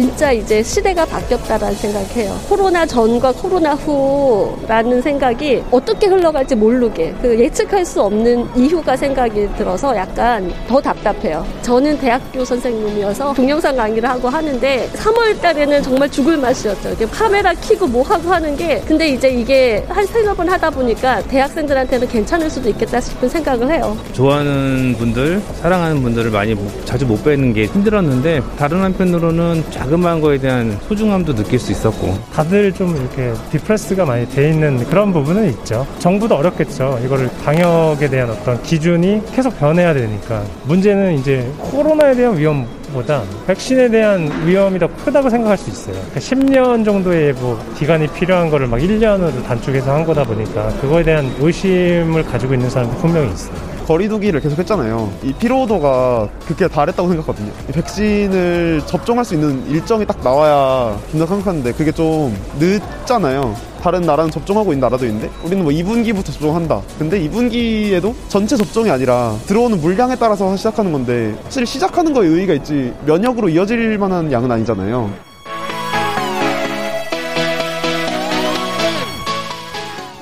[0.00, 2.34] 진짜 이제 시대가 바뀌었다라는 생각해요.
[2.48, 9.94] 코로나 전과 코로나 후라는 생각이 어떻게 흘러갈지 모르게 그 예측할 수 없는 이유가 생각이 들어서
[9.94, 11.46] 약간 더 답답해요.
[11.60, 16.96] 저는 대학교 선생님이어서 동영상 강의를 하고 하는데 3월 달에는 정말 죽을 맛이었죠.
[17.10, 22.08] 카메라 켜고 뭐 하고 하는 게 근데 이제 이게 한 세네 번 하다 보니까 대학생들한테는
[22.08, 23.98] 괜찮을 수도 있겠다 싶은 생각을 해요.
[24.14, 26.56] 좋아하는 분들, 사랑하는 분들을 많이
[26.86, 32.72] 자주 못 뵈는 게 힘들었는데 다른 한편으로는 자그마한 거에 대한 소중함도 느낄 수 있었고 다들
[32.72, 35.86] 좀 이렇게 디프레스가 많이 돼 있는 그런 부분은 있죠.
[35.98, 37.00] 정부도 어렵겠죠.
[37.04, 43.88] 이거를 방역에 대한 어떤 기준이 계속 변해야 되니까 문제는 이제 코로나에 대한 위험 보다 백신에
[43.88, 45.94] 대한 위험이 더 크다고 생각할 수 있어요.
[45.94, 51.32] 그러니까 10년 정도의 뭐 기간이 필요한 거를 막 1년으로 단축해서 한 거다 보니까 그거에 대한
[51.40, 53.79] 의심을 가지고 있는 사람도 분명히 있어요.
[53.90, 55.12] 거리두기를 계속 했잖아요.
[55.24, 57.50] 이 피로도가 그게 달했다고 생각하거든요.
[57.68, 63.56] 이 백신을 접종할 수 있는 일정이 딱 나와야 된다 생각하는데 그게 좀 늦잖아요.
[63.82, 66.82] 다른 나라는 접종하고 있는 나라도 있는데 우리는 뭐 2분기부터 접종한다.
[67.00, 72.94] 근데 2분기에도 전체 접종이 아니라 들어오는 물량에 따라서 시작하는 건데 사실 시작하는 거에 의의가 있지
[73.06, 75.10] 면역으로 이어질 만한 양은 아니잖아요.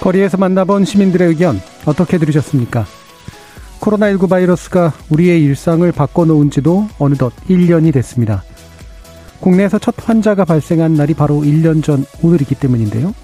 [0.01, 2.87] 거리에서 만나본 시민들의 의견 어떻게 들으셨습니까?
[3.81, 8.43] 코로나19 바이러스가 우리의 일상을 바꿔놓은 지도 어느덧 1년이 됐습니다.
[9.41, 13.15] 국내에서 첫 환자가 발생한 날이 바로 1년 전 오늘이기 때문인데요.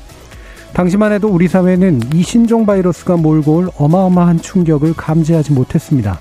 [0.72, 6.18] 당시만 해도 우리 사회는 이 신종 바이러스가 몰고 올 어마어마한 충격을 감지하지 못했습니다.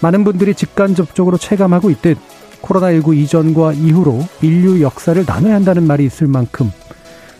[0.00, 2.18] 많은 분들이 직간접적으로 체감하고 있듯
[2.62, 6.70] 코로나19 이전과 이후로 인류 역사를 나눠야 한다는 말이 있을 만큼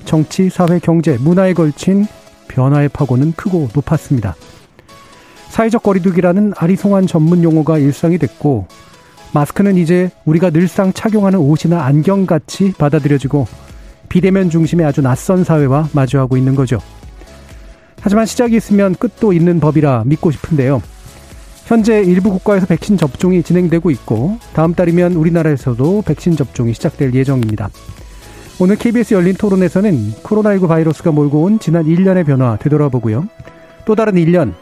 [0.05, 2.07] 정치, 사회, 경제, 문화에 걸친
[2.49, 4.35] 변화의 파고는 크고 높았습니다.
[5.53, 8.67] 사회적 거리두기라는 아리송한 전문 용어가 일상이 됐고
[9.35, 13.47] 마스크는 이제 우리가 늘상 착용하는 옷이나 안경같이 받아들여지고
[14.09, 16.79] 비대면 중심의 아주 낯선 사회와 마주하고 있는 거죠.
[18.01, 20.81] 하지만 시작이 있으면 끝도 있는 법이라 믿고 싶은데요.
[21.67, 27.69] 현재 일부 국가에서 백신 접종이 진행되고 있고 다음 달이면 우리나라에서도 백신 접종이 시작될 예정입니다.
[28.59, 33.27] 오늘 KBS 열린 토론에서는 코로나19 바이러스가 몰고 온 지난 1년의 변화 되돌아보고요.
[33.85, 34.55] 또 다른 1년,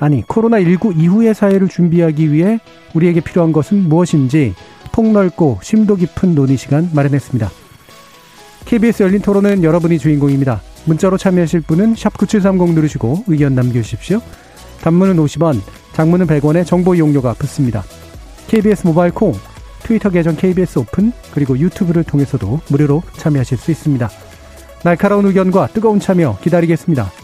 [0.00, 2.58] 아니 코로나19 이후의 사회를 준비하기 위해
[2.94, 4.54] 우리에게 필요한 것은 무엇인지
[4.92, 7.50] 폭넓고 심도 깊은 논의 시간 마련했습니다.
[8.64, 10.62] KBS 열린 토론은 여러분이 주인공입니다.
[10.86, 14.20] 문자로 참여하실 분은 9730 누르시고 의견 남겨주십시오.
[14.82, 15.60] 단문은 50원,
[15.92, 17.82] 장문은 100원의 정보 이용료가 붙습니다.
[18.48, 19.32] KBS 모바일 콩,
[19.82, 24.10] 트위터 계정 KBS 오픈, 그리고 유튜브를 통해서도 무료로 참여하실 수 있습니다.
[24.82, 27.23] 날카로운 의견과 뜨거운 참여 기다리겠습니다.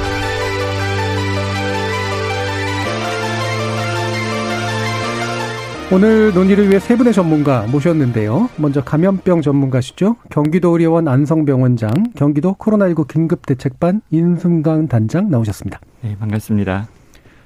[5.93, 8.49] 오늘 논의를 위해 세 분의 전문가 모셨는데요.
[8.55, 10.15] 먼저 감염병 전문가시죠.
[10.29, 15.81] 경기도 의료원 안성병원장, 경기도 코로나19 긴급대책반 인승강 단장 나오셨습니다.
[16.01, 16.87] 네, 반갑습니다.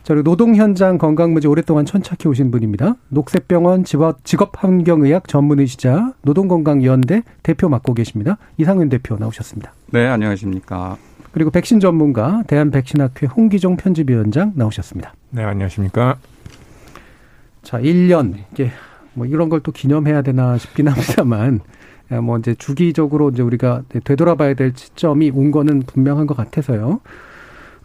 [0.04, 2.98] 자, 그리고 노동 현장 건강 문제 오랫동안 천착해 오신 분입니다.
[3.10, 3.84] 녹색병원
[4.24, 8.38] 직업환경의학 전문의시자 노동건강연대 대표 맡고 계십니다.
[8.58, 9.74] 이상윤 대표 나오셨습니다.
[9.88, 10.98] 네, 안녕하십니까.
[11.32, 15.16] 그리고 백신 전문가 대한백신학회 홍기종 편집위원장 나오셨습니다.
[15.32, 16.18] 네, 안녕하십니까.
[17.66, 18.70] 자, 1년 이게
[19.14, 21.62] 뭐 이런 걸 또 기념해야 되나 싶긴 합니다만
[22.24, 27.00] 뭐 이제 주기적으로 이제 우리가 되돌아봐야 될 시점이 온 거는 분명한 것 같아서요.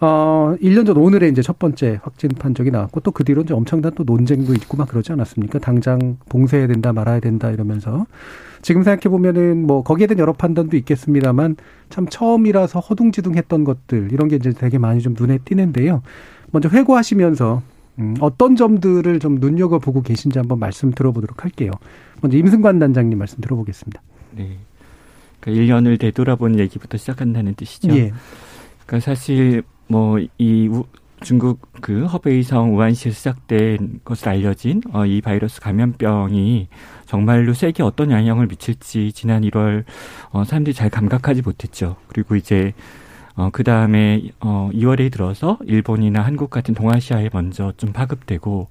[0.03, 3.93] 어, 1년 전 오늘에 이제 첫 번째 확진 판정이 나왔고 또 그 뒤로 이제 엄청난
[3.95, 5.59] 또 논쟁도 있고 막 그러지 않았습니까?
[5.59, 8.07] 당장 봉쇄해야 된다 말아야 된다 이러면서
[8.63, 11.57] 지금 생각해 보면은 뭐 거기에 대한 여러 판단도 있겠습니다만
[11.91, 16.03] 참 처음이라서 허둥지둥했던 것들 이런 게 이제 되게 많이 좀 눈에 띄는데요.
[16.51, 17.63] 먼저 회고하시면서
[18.01, 21.71] 음, 어떤 점들을 좀 눈여겨보고 계신지 한번 말씀 들어보도록 할게요.
[22.21, 24.01] 먼저 임승관 단장님 말씀 들어보겠습니다.
[24.37, 24.57] 네.
[25.41, 27.91] 그러니까 1년을 되돌아본 얘기부터 시작한다는 뜻이죠.
[27.97, 28.13] 예.
[28.87, 30.69] 그러니까 사실 뭐이
[31.23, 36.69] 중국 그 허베이성 우한시에서 시작된 것으로 알려진 어, 이 바이러스 감염병이
[37.07, 39.85] 정말로 세계에 어떤 영향을 미칠지 지난 1월
[40.31, 41.97] 어, 사람들이 잘 감각하지 못했죠.
[42.09, 42.73] 그리고 이제
[43.35, 48.69] 어, 그 다음에, 어, 2월에 들어서 일본이나 한국 같은 동아시아에 먼저 좀 파급되고,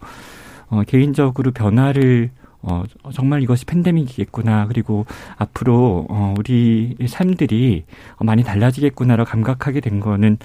[0.69, 2.83] 어, 개인적으로 변화를 어,
[3.13, 4.67] 정말 이것이 팬데믹이겠구나.
[4.67, 5.05] 그리고
[5.37, 7.85] 앞으로, 어, 우리 삶들이
[8.19, 10.37] 많이 달라지겠구나로 감각하게 된 거는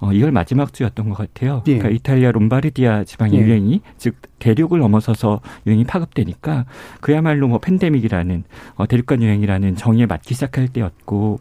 [0.00, 1.62] 어, 이걸 마지막 주였던 것 같아요.
[1.66, 1.76] 예.
[1.76, 3.44] 그러니까 이탈리아 롬바르디아 지방의 예.
[3.44, 6.64] 유행이 즉 대륙을 넘어서서 유행이 파급되니까
[7.00, 8.44] 그야말로 뭐 팬데믹이라는
[8.76, 11.40] 어, 대륙간 유행이라는 정의에 맞기 시작할 때였고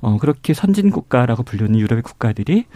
[0.00, 2.66] 어, 그렇게 선진 국가라고 불리는 유럽의 국가들이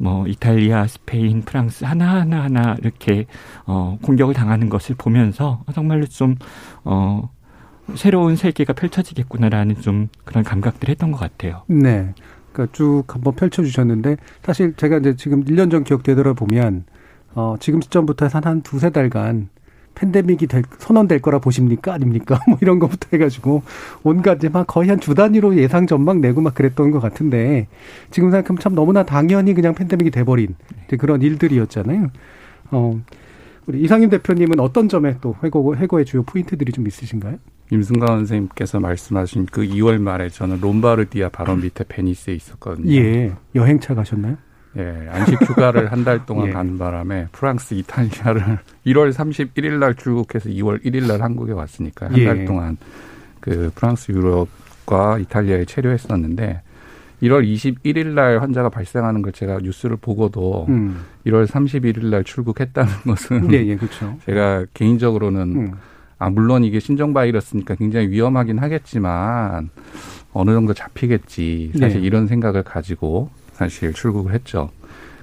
[0.00, 3.26] 뭐 이탈리아, 스페인, 프랑스 하나하나 하나 이렇게
[3.66, 7.28] 어 공격을 당하는 것을 보면서 정말로 좀어
[7.96, 11.64] 새로운 세계가 펼쳐지겠구나라는 좀 그런 감각들을 했던 것 같아요.
[11.66, 12.14] 네.
[12.52, 16.84] 그러니까 쭉 한번 펼쳐 주셨는데 사실 제가 이제 지금 1년 전 기억 되돌아 보면
[17.34, 19.50] 어 지금 시점부터 해서 한 두세 달간
[20.00, 21.92] 팬데믹이 될, 선언될 거라 보십니까?
[21.92, 22.40] 아닙니까?
[22.48, 23.62] 뭐 이런 것부터 해가지고
[24.02, 27.68] 온갖 이제 막 거의 한 주 단위로 예상 전망 내고 막 그랬던 것 같은데
[28.10, 30.54] 지금 생각하면 참 너무나 당연히 그냥 팬데믹이 돼버린
[30.98, 32.08] 그런 일들이었잖아요.
[32.70, 33.00] 어,
[33.66, 37.36] 우리 이상임 대표님은 어떤 점에 또 해고, 해고의 주요 포인트들이 좀 있으신가요?
[37.72, 42.92] 임승관 선생님께서 말씀하신 그 2월 말에 저는 롬바르디아 바로 밑에 베니스에 있었거든요.
[42.94, 43.32] 예.
[43.54, 44.36] 여행차 가셨나요?
[44.76, 46.52] 예, 안식 휴가를 한 달 동안 예.
[46.52, 52.44] 가는 바람에 프랑스, 이탈리아를 1월 31일 날 출국해서 2월 1일 날 한국에 왔으니까 한달 예.
[52.44, 52.76] 동안
[53.40, 56.62] 그 프랑스, 유럽과 이탈리아에 체류했었는데
[57.22, 61.00] 1월 21일 날 환자가 발생하는 걸 제가 뉴스를 보고도 음.
[61.26, 64.16] 1월 31일 날 출국했다는 것은 예, 예, 그렇죠.
[64.24, 65.72] 제가 개인적으로는 음.
[66.18, 69.70] 아 물론 이게 신종 바이러스니까 굉장히 위험하긴 하겠지만
[70.32, 72.06] 어느 정도 잡히겠지 사실 네.
[72.06, 73.30] 이런 생각을 가지고
[73.60, 74.70] 사실 출국을 했죠.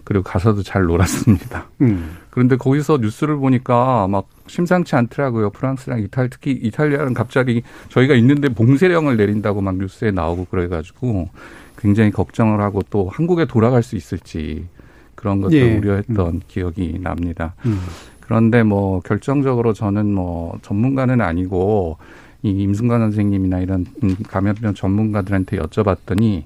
[0.04, 1.66] 그리고 가서도 잘 놀았습니다.
[1.82, 2.18] 음.
[2.30, 5.50] 그런데 거기서 뉴스를 보니까 막 심상치 않더라고요.
[5.50, 11.30] 프랑스랑 이탈 특히 이탈리아는 갑자기 저희가 있는데 봉쇄령을 내린다고 막 뉴스에 나오고 그래가지고
[11.80, 14.66] 굉장히 걱정을 하고 또 한국에 돌아갈 수 있을지
[15.16, 15.76] 그런 것도 예.
[15.76, 16.42] 우려했던 음.
[16.48, 17.56] 기억이 납니다.
[17.66, 17.80] 음.
[18.20, 21.98] 그런데 뭐 결정적으로 저는 뭐 전문가는 아니고
[22.44, 23.86] 이 임승관 선생님이나 이런
[24.30, 26.44] 감염병 전문가들한테 여쭤봤더니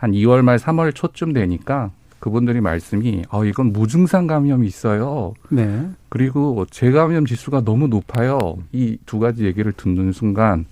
[0.00, 5.34] 한 2월 말 3월 초쯤 되니까 그분들이 말씀이 어 이건 무증상 감염이 있어요.
[5.50, 5.88] 네.
[6.08, 8.58] 그리고 재감염 지수가 너무 높아요.
[8.72, 10.64] 이 두 가지 얘기를 듣는 순간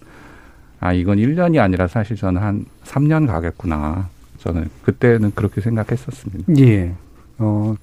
[0.80, 4.08] 아 이건 1년이 아니라 사실 저는 한 3년 가겠구나.
[4.38, 6.54] 저는 그때는 그렇게 생각했었습니다.
[6.58, 6.92] 예.
[7.40, 7.74] 어,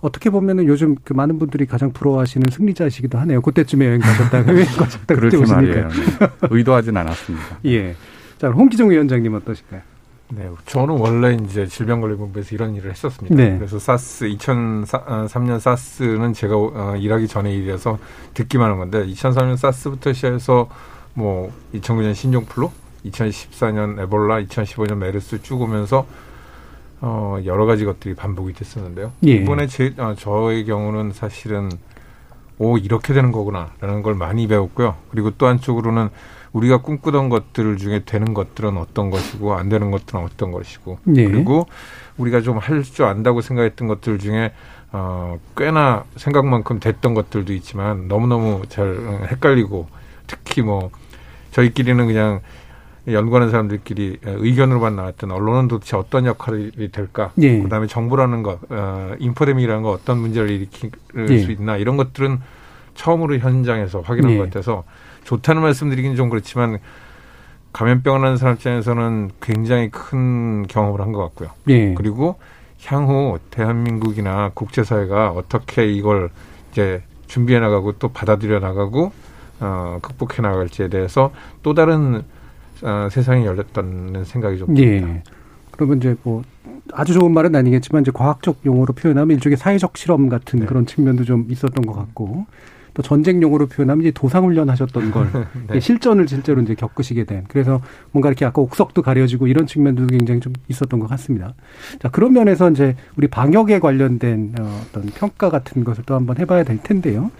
[0.00, 3.40] 어떻게 보면은 요즘 그 많은 분들이 가장 부러워하시는 승리자이시기도 하네요.
[3.42, 5.88] 그때쯤에 여행 가셨다가 여행 가셨다가 그렇게 말이에요.
[5.88, 6.28] 네.
[6.50, 7.58] 의도하진 않았습니다.
[7.66, 7.94] 예.
[8.38, 9.80] 자, 홍기종 위원장님 어떠실까요?
[10.34, 13.34] 네, 저는 원래 이제 질병관리본부에서 이런 일을 했었습니다.
[13.34, 13.56] 네.
[13.58, 17.98] 그래서 사스 2003년 사스는 제가 어, 일하기 전에 일이라서
[18.32, 20.68] 듣기만 한 건데 2003년 사스부터 시작해서
[21.12, 22.70] 뭐 2009년 신종플루,
[23.06, 26.06] 2014년 에볼라, 2015년 메르스 쭉 오면서
[27.02, 29.12] 어 여러 가지 것들이 반복이 됐었는데요.
[29.26, 29.32] 예.
[29.32, 31.68] 이번에 제 어, 저의 경우는 사실은
[32.58, 34.94] 오 이렇게 되는 거구나라는 걸 많이 배웠고요.
[35.10, 36.08] 그리고 또 한쪽으로는
[36.52, 41.24] 우리가 꿈꾸던 것들 중에 되는 것들은 어떤 것이고 안 되는 것들은 어떤 것이고 네.
[41.24, 41.66] 그리고
[42.18, 44.52] 우리가 좀 할 줄 안다고 생각했던 것들 중에
[44.92, 49.88] 어 꽤나 생각만큼 됐던 것들도 있지만 너무너무 잘 어, 헷갈리고
[50.26, 50.90] 특히 뭐
[51.52, 52.40] 저희끼리는 그냥
[53.08, 57.32] 연구하는 사람들끼리 의견으로만 나왔던 언론은 도대체 어떤 역할이 될까?
[57.40, 57.60] 예.
[57.60, 60.90] 그다음에 정부라는 것, 어, 인포데믹이라는 거 어떤 문제를 일으킬
[61.28, 61.38] 예.
[61.38, 62.38] 수 있나 이런 것들은
[62.94, 64.36] 처음으로 현장에서 확인한 예.
[64.38, 64.84] 것 같아서
[65.24, 66.78] 좋다는 말씀드리긴 좀 그렇지만
[67.72, 71.50] 감염병을 하는 사람 입장에서는 굉장히 큰 경험을 한 것 같고요.
[71.68, 71.94] 예.
[71.94, 72.38] 그리고
[72.84, 76.30] 향후 대한민국이나 국제사회가 어떻게 이걸
[76.70, 79.12] 이제 준비해 나가고 또 받아들여 나가고
[79.60, 82.22] 어, 극복해 나갈지에 대해서 또 다른
[82.82, 85.08] 어, 세상이 열렸다는 생각이 좀 듭니다.
[85.08, 85.22] 예.
[85.70, 86.42] 그러면 이제 뭐
[86.92, 90.66] 아주 좋은 말은 아니겠지만 이제 과학적 용어로 표현하면 일종의 사회적 실험 같은 네.
[90.66, 92.46] 그런 측면도 좀 있었던 것 같고
[92.94, 95.28] 또 전쟁용으로 표현하면 이제 도상훈련 하셨던 걸
[95.68, 95.80] 네.
[95.80, 97.80] 실전을 실제로 이제 겪으시게 된 그래서
[98.10, 101.54] 뭔가 이렇게 아까 옥석도 가려지고 이런 측면도 굉장히 좀 있었던 것 같습니다.
[102.00, 106.64] 자 그런 면에서 이제 우리 방역에 관련된 어, 어떤 평가 같은 것을 또 한번 해봐야
[106.64, 107.30] 될 텐데요.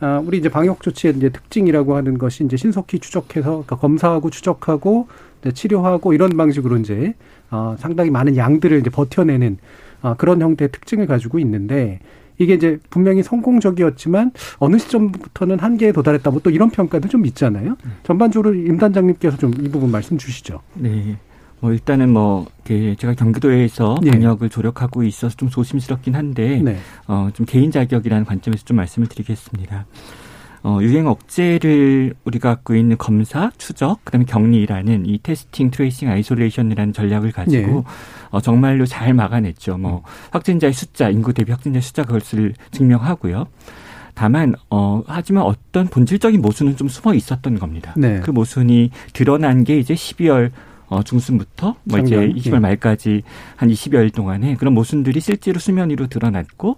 [0.00, 5.06] 아, 우리 이제 방역 조치의 이제 특징이라고 하는 것이 이제 신속히 추적해서 그러니까 검사하고 추적하고
[5.54, 7.14] 치료하고 이런 방식으로 이제
[7.50, 9.58] 어, 상당히 많은 양들을 이제 버텨내는
[10.02, 12.00] 어, 그런 형태의 특징을 가지고 있는데
[12.42, 16.30] 이게 이제 분명히 성공적이었지만 어느 시점부터는 한계에 도달했다.
[16.30, 17.76] 뭐 또 이런 평가도 좀 있잖아요.
[18.02, 20.60] 전반적으로 임 단장님께서 좀 이 부분 말씀 주시죠.
[20.74, 21.16] 네.
[21.60, 24.10] 뭐 일단은 뭐 제가 경기도에서 네.
[24.10, 26.76] 방역을 조력하고 있어서 좀 조심스럽긴 한데 네.
[27.06, 29.86] 어좀 개인 자격이라는 관점에서 좀 말씀을 드리겠습니다.
[30.64, 37.32] 어, 유행 억제를 우리가 갖고 있는 검사, 추적, 그다음에 격리라는 이 testing, tracing, isolation이라는 전략을
[37.32, 37.82] 가지고 네.
[38.30, 39.78] 어, 정말로 잘 막아냈죠.
[39.78, 43.46] 뭐 확진자의 숫자, 인구 대비 확진자의 숫자 그것을 증명하고요.
[44.14, 47.94] 다만 어 하지만 어떤 본질적인 모순은 좀 숨어 있었던 겁니다.
[47.96, 48.20] 네.
[48.20, 50.50] 그 모순이 드러난 게 이제 12월
[50.88, 52.58] 어, 중순부터 뭐 이제 12월 예.
[52.58, 53.22] 말까지
[53.56, 56.76] 한 20여일 동안에 그런 모순들이 실제로 수면 위로 드러났고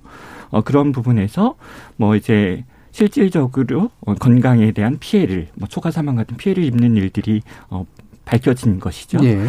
[0.50, 1.56] 어, 그런 부분에서
[1.96, 2.64] 뭐 이제
[2.94, 7.84] 실질적으로 어, 건강에 대한 피해를 뭐 초과 사망 같은 피해를 입는 일들이 어,
[8.24, 9.18] 밝혀진 것이죠.
[9.24, 9.48] 예.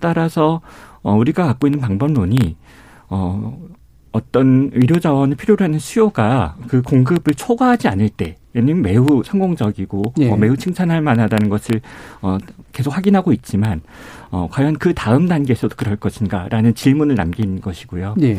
[0.00, 0.62] 따라서
[1.02, 2.56] 어, 우리가 갖고 있는 방법론이
[3.10, 3.58] 어,
[4.12, 10.30] 어떤 의료 자원을 필요로 하는 수요가 그 공급을 초과하지 않을 때에는 매우 성공적이고 예.
[10.30, 11.82] 어, 매우 칭찬할 만하다는 것을
[12.22, 12.38] 어,
[12.72, 13.82] 계속 확인하고 있지만
[14.30, 18.14] 어, 과연 그 다음 단계에서도 그럴 것인가라는 질문을 남긴 것이고요.
[18.22, 18.38] 예.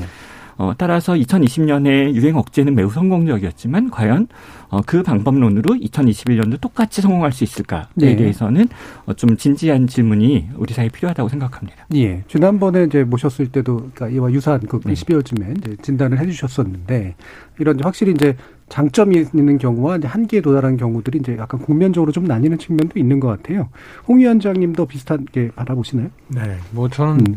[0.59, 4.27] 어, 따라서 2020년에 유행 억제는 매우 성공적이었지만 과연
[4.67, 8.17] 어, 그 방법론으로 2021년도 똑같이 성공할 수 있을까에 네.
[8.17, 8.67] 대해서는
[9.05, 11.85] 어, 좀 진지한 질문이 우리 사회에 필요하다고 생각합니다.
[11.95, 12.25] 예.
[12.27, 14.93] 지난번에 이제 모셨을 때도 그러니까 이와 유사한 그 네.
[14.93, 17.15] 12월쯤에 이제 진단을 해주셨었는데
[17.59, 18.35] 이런 확실히 이제
[18.67, 23.29] 장점이 있는 경우와 이제 한계에 도달한 경우들이 이제 약간 국면적으로 좀 나뉘는 측면도 있는 것
[23.29, 23.69] 같아요.
[24.09, 26.09] 홍 위원장님도 비슷하게 바라보시나요?
[26.27, 26.57] 네.
[26.71, 27.35] 뭐 저는 음.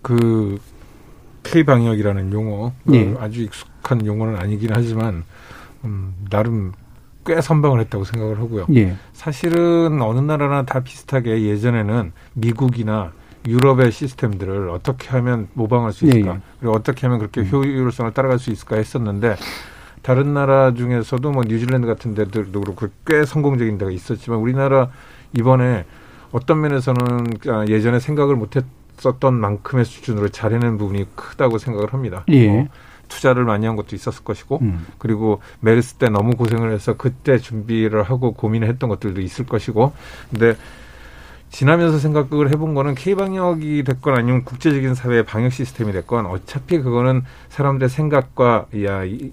[0.00, 0.58] 그
[1.50, 3.14] K 방역이라는 용어 네.
[3.18, 5.24] 아주 익숙한 용어는 아니긴 하지만
[5.84, 6.72] 음, 나름
[7.24, 8.66] 꽤 선방을 했다고 생각을 하고요.
[8.74, 8.96] 예.
[9.12, 13.12] 사실은 어느 나라나 다 비슷하게 예전에는 미국이나
[13.46, 16.40] 유럽의 시스템들을 어떻게 하면 모방할 수 있을까, 예, 예.
[16.58, 17.48] 그리고 어떻게 하면 그렇게 음.
[17.50, 19.36] 효율성을 따라갈 수 있을까 했었는데
[20.02, 24.90] 다른 나라 중에서도 뭐 뉴질랜드 같은 데들도 그렇고 꽤 성공적인 데가 있었지만 우리나라
[25.36, 25.84] 이번에
[26.32, 28.64] 어떤 면에서는 아, 예전에 생각을 못했
[28.98, 32.24] 썼던 만큼의 수준으로 잘해낸 부분이 크다고 생각을 합니다.
[32.28, 32.48] 예.
[32.48, 32.68] 뭐
[33.08, 34.86] 투자를 많이 한 것도 있었을 것이고 음.
[34.98, 39.92] 그리고 메르스 때 너무 고생을 해서 그때 준비를 하고 고민을 했던 것들도 있을 것이고
[40.30, 40.56] 근데
[41.50, 47.22] 지나면서 생각을 해본 거는 K 방역이 됐건 아니면 국제적인 사회의 방역 시스템이 됐건 어차피 그거는
[47.48, 48.66] 사람들의 생각과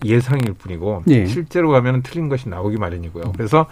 [0.06, 1.26] 예상일 뿐이고 예.
[1.26, 3.34] 실제로 가면 틀린 것이 나오기 마련이고요.
[3.34, 3.66] 그래서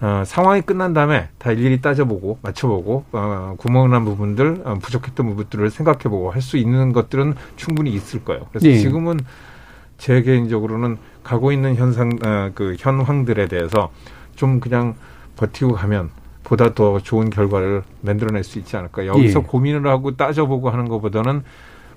[0.00, 6.30] 어, 상황이 끝난 다음에 다 일일이 따져보고 맞춰보고 어, 구멍난 부분들 어, 부족했던 부분들을 생각해보고
[6.30, 8.46] 할 수 있는 것들은 충분히 있을 거예요.
[8.50, 8.76] 그래서 예.
[8.76, 9.18] 지금은
[9.98, 13.90] 제 개인적으로는 가고 있는 현상 어, 그 현황들에 대해서
[14.36, 14.94] 좀 그냥
[15.36, 16.10] 버티고 가면
[16.44, 19.06] 보다 더 좋은 결과를 만들어낼 수 있지 않을까.
[19.06, 19.42] 여기서 예.
[19.42, 21.42] 고민을 하고 따져보고 하는 것보다는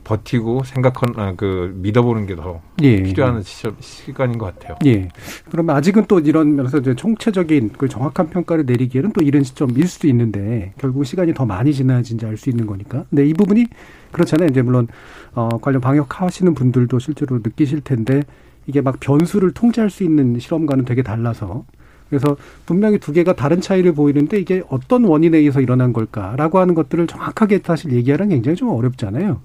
[0.10, 3.04] 버티고 생각한 아, 그 믿어보는 게더 예.
[3.04, 4.76] 필요한 시, 간인 것 같아요.
[4.88, 5.08] 예.
[5.52, 10.08] 그러면 아직은 또 이런 면에서 이제 총체적인 그 정확한 평가를 내리기에는 또 이른 시점일 수도
[10.08, 13.04] 있는데 결국 시간이 더 많이 지나진지 알 수 있는 거니까.
[13.10, 13.66] 근데 이 부분이
[14.14, 14.48] 그렇잖아요.
[14.50, 14.88] 이제 물론
[15.34, 18.24] 어 관련 방역 하시는 분들도 실제로 느끼실 텐데
[18.66, 21.66] 이게 막 변수를 통제할 수 있는 실험과는 되게 달라서
[22.10, 27.06] 그래서 분명히 두 개가 다른 차이를 보이는데 이게 어떤 원인에 의해서 일어난 걸까라고 하는 것들을
[27.08, 29.42] 정확하게 사실 얘기하는 굉장히 좀 어렵잖아요.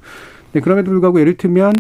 [0.55, 1.73] 네, 그럼에도 불구하고 예를 들면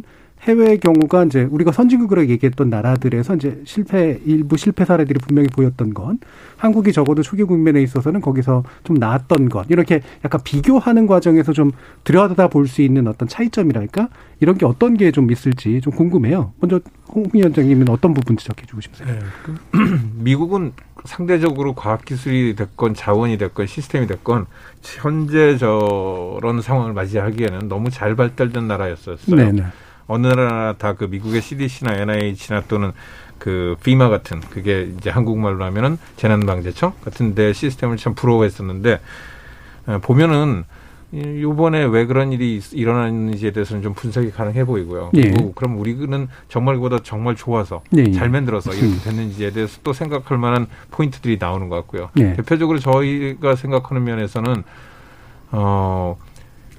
[0.44, 6.18] 해외의 경우가 이제 우리가 선진국으로 얘기했던 나라들에서 이제 실패 일부 실패 사례들이 분명히 보였던 건
[6.58, 11.70] 한국이 적어도 초기 국면에 있어서는 거기서 좀 나았던 것 이렇게 약간 비교하는 과정에서 좀
[12.04, 14.08] 들여다 볼 수 있는 어떤 차이점이랄까
[14.40, 16.52] 이런 게 어떤 게 좀 있을지 좀 궁금해요.
[16.60, 19.06] 먼저 홍 위원장님은 어떤 부분 지적해 주고 싶으세요?
[19.06, 19.54] 네, 그
[20.18, 20.72] 미국은
[21.04, 24.46] 상대적으로 과학기술이 됐건 자원이 됐건 시스템이 됐건
[24.82, 29.36] 현재 저런 상황을 맞이하기에는 너무 잘 발달된 나라였었어요.
[29.36, 29.62] 네네.
[30.06, 32.92] 어느 나라 다그 미국의 CDC나 NIH나 또는
[33.38, 39.00] 그 FEMA 같은 그게 이제 한국말로 하면은 재난방재청 같은 데 시스템을 참 부러워했었는데
[39.86, 40.64] 어, 보면은
[41.14, 45.10] 요번에 왜 그런 일이 일어났는지에 대해서는 좀 분석이 가능해 보이고요.
[45.14, 45.20] 예.
[45.20, 48.10] 그리고 그럼 우리는 정말 보다 정말 좋아서 예.
[48.10, 49.00] 잘 만들어서 이렇게 음.
[49.04, 52.10] 됐는지에 대해서 또 생각할 만한 포인트들이 나오는 것 같고요.
[52.18, 52.32] 예.
[52.34, 54.64] 대표적으로 저희가 생각하는 면에서는
[55.52, 56.16] 어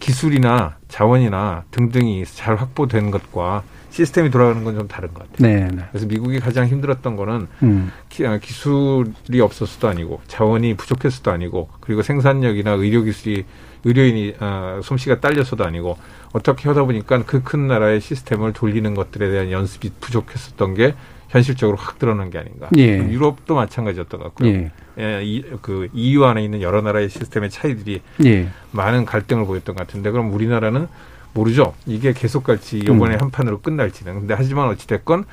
[0.05, 5.47] 기술이나 자원이나 등등이 잘 확보된 것과 시스템이 돌아가는 건 좀 다른 것 같아요.
[5.47, 5.83] 네, 네.
[5.89, 7.91] 그래서 미국이 가장 힘들었던 거는 음.
[8.09, 13.45] 기, 아, 술이 없었어도 아니고 자원이 부족했어도 아니고 그리고 생산력이나 의료 기술이
[13.83, 15.97] 의료인이 아, 솜씨가 딸려서도 아니고
[16.33, 20.93] 어떻게 하다 보니까 그 큰 나라의 시스템을 돌리는 것들에 대한 연습이 부족했었던 게
[21.35, 22.69] 현실적으로 확 드러난 게 아닌가.
[22.77, 22.97] 예.
[22.97, 24.49] 유럽도 마찬가지였던 것 같고요.
[24.49, 24.71] 예.
[24.97, 28.47] 예, 이, 그 EU 안에 있는 여러 나라의 시스템의 차이들이 예.
[28.71, 30.87] 많은 갈등을 보였던 것 같은데 그럼 우리나라는
[31.33, 31.73] 모르죠.
[31.85, 33.21] 이게 계속 갈지 이번에 음.
[33.21, 34.21] 한 판으로 끝날지는.
[34.21, 35.25] 근데 하지만 어찌 됐건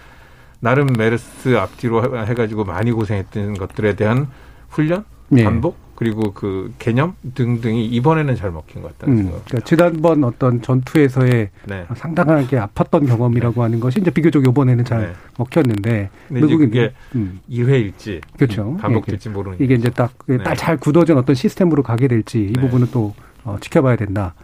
[0.59, 4.27] 나름 메르스 앞뒤로 해가지고 많이 고생했던 것들에 대한
[4.71, 5.05] 훈련,
[5.37, 5.45] 예.
[5.45, 9.45] 반복 그리고 그 개념 등등이 이번에는 잘 먹힌 것 같다는 음, 생각.
[9.45, 11.87] 그러니까 지난번 어떤 전투에서의 네.
[11.95, 13.61] 상당하게 아팠던 경험이라고 네.
[13.61, 15.13] 하는 것이 이제 비교적 이번에는 잘 네.
[15.39, 17.39] 먹혔는데 미국은 이게 음.
[17.49, 18.77] 2회일지 그렇죠.
[18.81, 20.81] 반복될지 모르는 이게 이제 딱잘 네.
[20.81, 22.61] 굳어진 어떤 시스템으로 가게 될지 이 네.
[22.61, 24.35] 부분은 또 어, 지켜봐야 된다.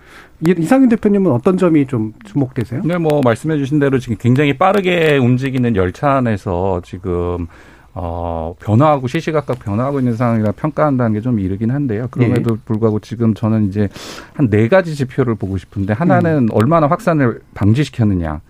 [0.44, 2.82] 이상윤 대표님은 어떤 점이 좀 주목되세요?
[2.84, 7.48] 네, 뭐 말씀해 주신 대로 지금 굉장히 빠르게 움직이는 열차 안에서 지금
[8.00, 12.06] 어, 변화하고 시시각각 변화하고 있는 상황이라 평가한다는 게 좀 이르긴 한데요.
[12.12, 12.60] 그럼에도 네.
[12.64, 13.88] 불구하고 지금 저는 이제
[14.34, 16.48] 한 네 가지 지표를 보고 싶은데 하나는 음.
[16.52, 18.40] 얼마나 확산을 방지시켰느냐.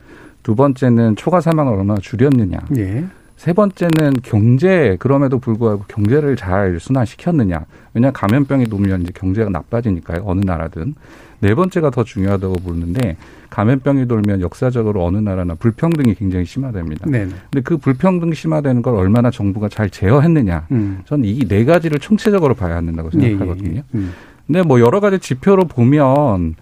[0.42, 2.58] 두 번째는 초과 사망을 얼마나 줄였느냐.
[2.68, 3.06] 네.
[3.36, 7.64] 세 번째는 경제 그럼에도 불구하고 경제를 잘 순환시켰느냐.
[7.94, 10.22] 왜냐 감염병이 놓으면 이제 경제가 나빠지니까요.
[10.26, 10.94] 어느 나라든.
[11.40, 13.16] 네 번째가 더 중요하다고 보는데
[13.50, 17.06] 감염병이 돌면 역사적으로 어느 나라나 불평등이 굉장히 심화됩니다.
[17.08, 20.66] 네 근데 그 불평등 심화되는 걸 얼마나 정부가 잘 제어했느냐.
[20.70, 21.00] 음.
[21.06, 23.68] 저는 이 네 가지를 총체적으로 봐야 한다고 생각하거든요.
[23.70, 23.82] 예, 예, 예.
[23.94, 24.12] 음.
[24.46, 26.54] 근데 뭐 여러 가지 지표로 보면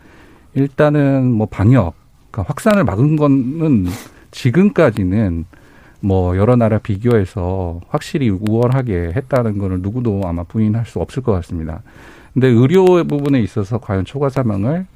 [0.54, 1.94] 일단은 뭐 방역,
[2.30, 3.86] 그러니까 확산을 막은 거는
[4.30, 5.44] 지금까지는
[6.00, 11.82] 뭐 여러 나라 비교해서 확실히 우월하게 했다는 거는 누구도 아마 부인할 수 없을 것 같습니다.
[12.32, 14.86] 근데 의료 부분에 있어서 과연 초과 사망을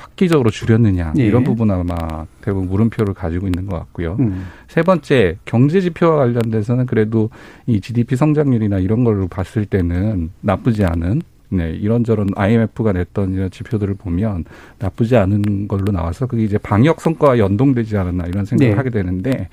[0.00, 1.24] 획기적으로 줄였느냐 예.
[1.24, 4.16] 이런 부분 아마 대부분 물음표를 가지고 있는 것 같고요.
[4.20, 4.46] 음.
[4.68, 7.30] 세 번째 경제 지표와 관련돼서는 그래도
[7.66, 13.94] 이 GDP 성장률이나 이런 걸로 봤을 때는 나쁘지 않은 네, 이런저런 IMF가 냈던 이런 지표들을
[13.94, 14.44] 보면
[14.78, 18.76] 나쁘지 않은 걸로 나와서 그게 이제 방역 성과와 연동되지 않았나 이런 생각을 네.
[18.76, 19.48] 하게 되는데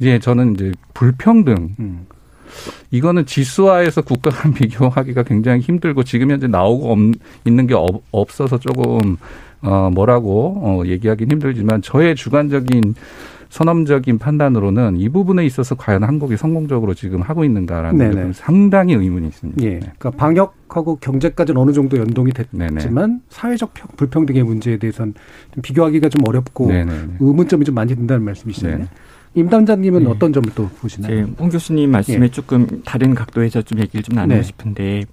[0.00, 2.06] 이제 저는 이제 불평등 음.
[2.90, 6.98] 이거는 지수화해서 국가 간 비교하기가 굉장히 힘들고 지금 현재 나오고 없,
[7.44, 9.16] 있는 게 없, 없어서 조금
[9.66, 12.94] 어 뭐라고 어 얘기하기는 힘들지만 저의 주관적인
[13.48, 19.64] 선험적인 판단으로는 이 부분에 있어서 과연 한국이 성공적으로 지금 하고 있는가라는 게 상당히 의문이 있습니다.
[19.64, 19.78] 예.
[19.78, 23.18] 그러니까 방역하고 경제까지는 어느 정도 연동이 됐지만 네네.
[23.28, 25.14] 사회적 불평등의 문제에 대해서는
[25.54, 26.92] 좀 비교하기가 좀 어렵고 네네.
[27.20, 28.78] 의문점이 좀 많이 든다는 말씀이시잖아요.
[28.78, 28.86] 네.
[29.34, 30.10] 임 담장님은 네.
[30.10, 31.14] 어떤 점을 또 보시나요?
[31.14, 32.28] 네, 홍 교수님 말씀에 예.
[32.28, 34.42] 조금 다른 각도에서 좀 얘기를 좀 나누고 네.
[34.42, 35.04] 싶은데,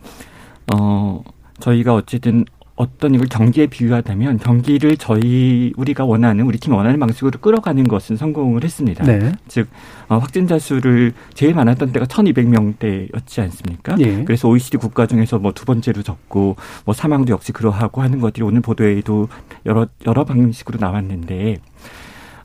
[0.73, 1.21] 어,
[1.59, 7.83] 저희가 어쨌든 어떤 이걸 경기에 비유하다면 경기를 저희 우리가 원하는 우리 팀이 원하는 방식으로 끌어가는
[7.87, 9.03] 것은 성공을 했습니다.
[9.03, 9.31] 네.
[9.47, 9.67] 즉
[10.09, 13.95] 어, 확진자 수를 제일 많았던 때가 1,200명대였지 않습니까?
[13.99, 14.23] 예.
[14.23, 18.61] 그래서 OECD 국가 중에서 뭐 두 번째로 적고 뭐 사망도 역시 그러하고 하는 것들이 오늘
[18.61, 19.27] 보도에도
[19.65, 21.57] 여러 여러 방식으로 나왔는데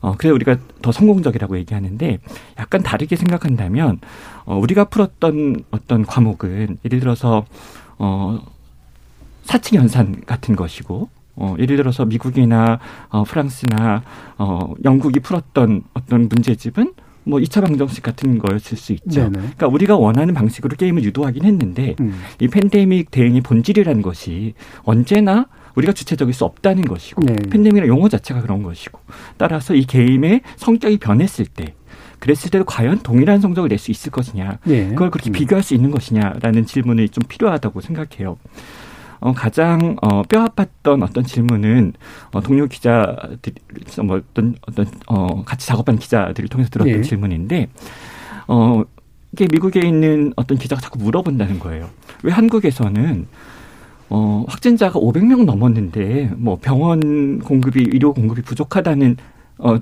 [0.01, 2.19] 어, 그래 우리가 더 성공적이라고 얘기하는데
[2.57, 3.99] 약간 다르게 생각한다면
[4.45, 7.45] 어, 우리가 풀었던 어떤 과목은 예를 들어서
[7.97, 8.39] 어,
[9.49, 12.77] 사칭 연산 같은 것이고 어, 예를 들어서 미국이나
[13.09, 14.03] 어, 프랑스나
[14.37, 19.21] 어, 영국이 풀었던 어떤 문제집은 뭐 2차 방정식 같은 거였을 수 있죠.
[19.21, 19.31] 네네.
[19.31, 22.21] 그러니까 우리가 원하는 방식으로 게임을 유도하긴 했는데 음.
[22.39, 27.33] 이 팬데믹 대응의 본질이라는 것이 언제나 우리가 주체적일 수 없다는 것이고 네.
[27.33, 28.99] 팬데믹이라는 용어 자체가 그런 것이고
[29.37, 31.73] 따라서 이 게임의 성격이 변했을 때
[32.19, 34.89] 그랬을 때도 과연 동일한 성적을 낼 수 있을 것이냐 네.
[34.89, 35.33] 그걸 그렇게 음.
[35.33, 38.37] 비교할 수 있는 것이냐라는 질문이 좀 필요하다고 생각해요.
[39.19, 41.93] 어, 가장 어, 뼈 아팠던 어떤 질문은
[42.31, 43.53] 어, 동료 기자들
[44.03, 47.01] 뭐 어떤 어떤 어, 같이 작업하는 기자들을 통해서 들었던 네.
[47.01, 47.67] 질문인데
[48.47, 48.83] 어,
[49.33, 51.89] 이게 미국에 있는 어떤 기자가 자꾸 물어본다는 거예요.
[52.23, 53.27] 왜 한국에서는
[54.09, 59.17] 어, 확진자가 500명 넘었는데 뭐 병원 공급이 의료 공급이 부족하다는
[59.59, 59.77] 어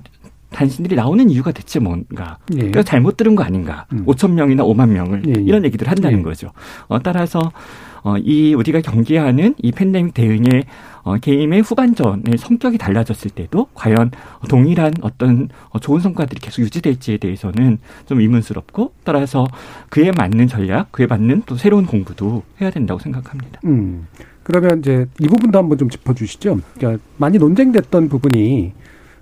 [0.50, 2.38] 단신들이 나오는 이유가 대체 뭔가?
[2.52, 2.56] 예.
[2.56, 3.86] 그러니까 잘못 들은 거 아닌가?
[3.92, 4.04] 음.
[4.06, 5.42] 5천 명이나 5만 명을 예, 예.
[5.42, 6.22] 이런 얘기들 한다는 예.
[6.22, 6.50] 거죠.
[6.88, 7.52] 어, 따라서
[8.02, 10.64] 어, 이 우리가 경계하는 이 팬데믹 대응의
[11.02, 14.10] 어, 게임의 후반전의 성격이 달라졌을 때도 과연
[14.48, 19.46] 동일한 어떤 어, 좋은 성과들이 계속 유지될지에 대해서는 좀 의문스럽고 따라서
[19.88, 23.60] 그에 맞는 전략, 그에 맞는 또 새로운 공부도 해야 된다고 생각합니다.
[23.64, 24.06] 음.
[24.42, 26.60] 그러면 이제 이 부분도 한번 좀 짚어주시죠.
[26.76, 28.72] 그러니까 많이 논쟁됐던 부분이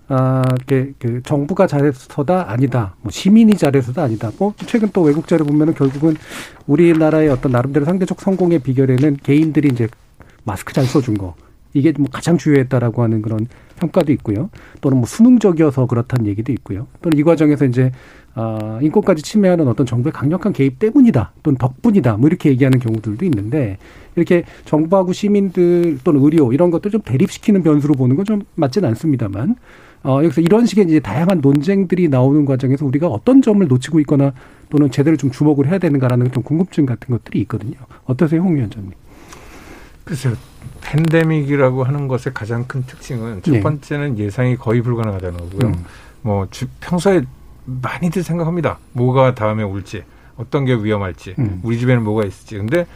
[0.08, 2.94] 아, 그, 그 정부가 잘해서다 아니다.
[3.02, 4.30] 뭐 시민이 잘해서다 아니다.
[4.38, 6.16] 뭐 최근 또 외국 자료 보면은 결국은
[6.66, 9.88] 우리나라의 어떤 나름대로 상대적 성공의 비결에는 개인들이 이제
[10.44, 11.34] 마스크 잘 써준 거
[11.78, 14.50] 이게 뭐 가장 주요했다라고 하는 그런 평가도 있고요.
[14.80, 16.86] 또는 뭐 수능적이어서 그렇다는 얘기도 있고요.
[17.02, 17.92] 또는 이 과정에서 이제
[18.34, 23.78] 아, 인권까지 침해하는 어떤 정부의 강력한 개입 때문이다 또는 덕분이다 뭐 이렇게 얘기하는 경우들도 있는데
[24.14, 29.54] 이렇게 정부하고 시민들 또는 의료 이런 것들 좀 대립시키는 변수로 보는 건 좀 맞지는 않습니다만
[30.02, 34.32] 어, 여기서 이런 식의 이제 다양한 논쟁들이 나오는 과정에서 우리가 어떤 점을 놓치고 있거나
[34.68, 37.74] 또는 제대로 좀 주목을 해야 되는가라는 좀 궁금증 같은 것들이 있거든요.
[38.04, 38.92] 어떠세요, 홍 위원장님?
[40.04, 40.34] 글쎄요.
[40.82, 43.60] 팬데믹이라고 하는 것의 가장 큰 특징은 첫 네.
[43.60, 45.68] 번째는 예상이 거의 불가능하다는 거고요.
[45.68, 45.84] 음.
[46.22, 47.22] 뭐 주, 평소에
[47.64, 48.78] 많이들 생각합니다.
[48.92, 50.04] 뭐가 다음에 올지,
[50.36, 51.60] 어떤 게 위험할지, 음.
[51.62, 52.56] 우리 집에는 뭐가 있을지.
[52.56, 52.86] 근데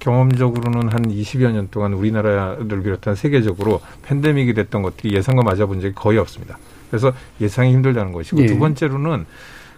[0.00, 6.18] 경험적으로는 한 20여 년 동안 우리나라를 비롯한 세계적으로 팬데믹이 됐던 것들이 예상과 맞아본 적이 거의
[6.18, 6.58] 없습니다.
[6.90, 8.46] 그래서 예상이 힘들다는 것이고 예.
[8.46, 9.26] 두 번째로는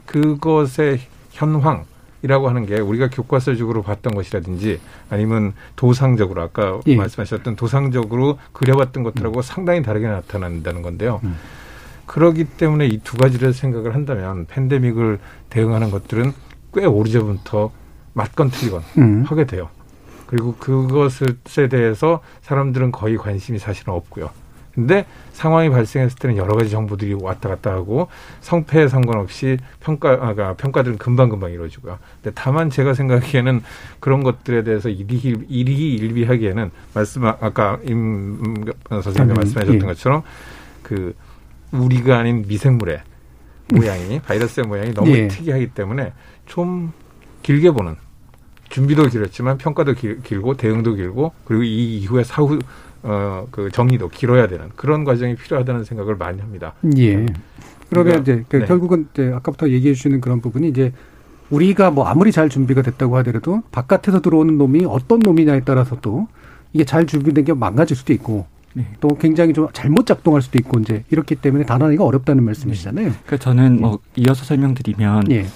[0.07, 1.85] 그것의 현황
[2.25, 6.97] 이라고 하는 게 우리가 교과서적으로 봤던 것이라든지 아니면 도상적으로 아까 예.
[6.97, 9.43] 말씀하셨던 도상적으로 그려봤던 것들하고 음.
[9.43, 11.21] 상당히 다르게 나타난다는 건데요.
[11.25, 11.37] 음.
[12.07, 15.19] 그러기 때문에 이 두 가지를 생각을 한다면 팬데믹을
[15.51, 16.33] 대응하는 것들은
[16.73, 17.71] 꽤 오래전부터
[18.15, 19.25] 맞건 틀리건 음.
[19.27, 19.69] 하게 돼요.
[20.27, 24.31] 그리고 그것에 대해서 사람들은 거의 관심이 사실은 없고요.
[24.75, 28.09] 근데 상황이 발생했을 때는 여러 가지 정보들이 왔다 갔다 하고
[28.41, 31.99] 성패에 상관없이 평가가 아, 평가들은 금방 금방 이루어지고요.
[32.23, 33.63] 근데 다만 제가 생각하기에는
[34.01, 39.87] 그런 것들에 대해서 일희 일비하기에는 말씀 아까 임 선생님이 말씀하셨던 예.
[39.87, 40.23] 것처럼
[40.83, 41.15] 그
[41.71, 43.01] 우리가 아닌 미생물의
[43.73, 45.29] 모양이 바이러스의 모양이 너무 예.
[45.29, 46.13] 특이하기 때문에
[46.47, 46.93] 좀
[47.43, 47.97] 길게 보는
[48.71, 52.59] 준비도 길었지만 평가도 길, 고 대응도 길고 그리고 이 이후에 사후
[53.05, 56.73] 어, 그 정리도 길어야 되는 그런 과정이 필요하다는 생각을 많이 합니다.
[56.97, 57.27] 예.
[57.91, 58.65] 그러면 이제 그 네.
[58.65, 60.93] 결국은 이제 아까부터 얘기해 주시는 그런 부분이 이제
[61.51, 66.27] 우리가 뭐 아무리 잘 준비가 됐다고 하더라도 바깥에서 들어오는 놈이 어떤 놈이냐에 따라서 또
[66.73, 68.87] 이게 잘 준비된 게 망가질 수도 있고 네.
[69.01, 73.09] 또 굉장히 좀 잘못 작동할 수도 있고 이제 이렇기 때문에 단언하기가 어렵다는 말씀이시잖아요.
[73.09, 73.13] 네.
[73.27, 75.47] 그러니까 저는 뭐 이어서 설명드리면 예.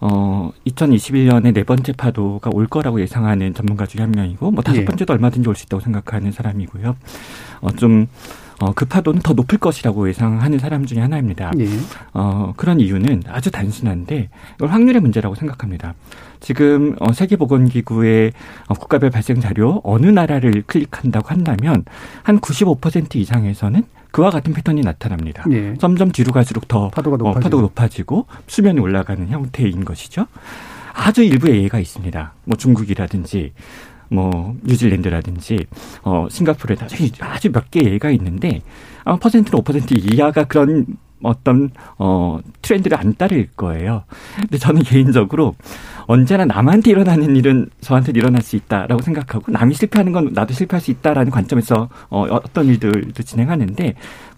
[0.00, 4.84] 어, 2021년에 네 번째 파도가 올 거라고 예상하는 전문가 중에 한 명이고, 뭐 다섯 예.
[4.84, 6.96] 번째도 얼마든지 올 수 있다고 생각하는 사람이고요.
[7.60, 8.06] 어, 좀,
[8.60, 11.52] 어, 그 파도는 더 높을 것이라고 예상하는 사람 중에 하나입니다.
[11.58, 11.66] 예.
[12.12, 15.94] 어, 그런 이유는 아주 단순한데, 이걸 확률의 문제라고 생각합니다.
[16.40, 18.32] 지금, 어, 세계보건기구의
[18.66, 21.84] 어, 국가별 발생 자료 어느 나라를 클릭한다고 한다면,
[22.22, 25.44] 한 95% 이상에서는 그와 같은 패턴이 나타납니다.
[25.50, 25.74] 예.
[25.76, 27.38] 점점 뒤로 갈수록 더 파도가, 높아지고.
[27.38, 30.26] 어, 파도가 높아지고 수면이 올라가는 형태인 것이죠.
[30.92, 32.32] 아주 일부의 예가 있습니다.
[32.44, 33.52] 뭐 중국이라든지
[34.10, 35.66] 뭐 뉴질랜드라든지
[36.04, 38.62] 어 싱가포르에 아주 아주 몇 개 예가 있는데
[39.02, 40.86] 아마 퍼센트로 5% 이하가 그런
[41.20, 44.04] 어떤 어 트렌드를 안 따를 거예요.
[44.36, 45.56] 근데 저는 개인적으로
[46.06, 50.90] 언제나 남한테 일어나는 일은 저한테 일어날 수 있다라고 생각하고 남이 실패하는 건 나도 실패할 수
[50.90, 53.94] 있다라는 관점에서 어, 어떤 일들도 진행하는데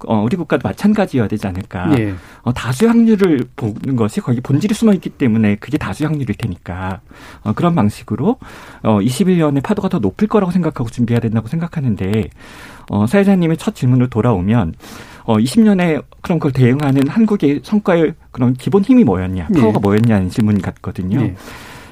[0.06, 1.98] 어, 우리 국가도 마찬가지여야 되지 않을까.
[1.98, 2.14] 예.
[2.42, 7.00] 어, 다수 확률을 보는 것이 거기 본질이 숨어 있기 때문에 그게 다수 확률일 테니까
[7.42, 8.38] 어, 그런 방식으로
[8.82, 12.28] 어, 21년에 파도가 더 높을 거라고 생각하고 준비해야 된다고 생각하는데
[12.88, 14.74] 어, 사회자님의 첫 질문으로 돌아오면
[15.26, 19.60] 어, 20년에 그런 걸 대응하는 한국의 성과의 그런 기본 힘이 뭐였냐, 예.
[19.60, 19.80] 파워가 예.
[19.80, 21.20] 뭐였냐는 질문 같거든요.
[21.20, 21.34] 예.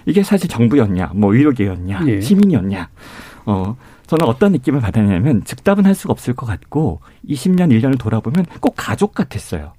[0.07, 2.21] 이게 사실 정부였냐, 뭐 의료계였냐, 예.
[2.21, 2.89] 시민이었냐.
[3.47, 8.75] 어, 저는 어떤 느낌을 받았냐면 즉답은 할 수가 없을 것 같고 20년, 1년을 돌아보면 꼭
[8.77, 9.73] 가족 같았어요.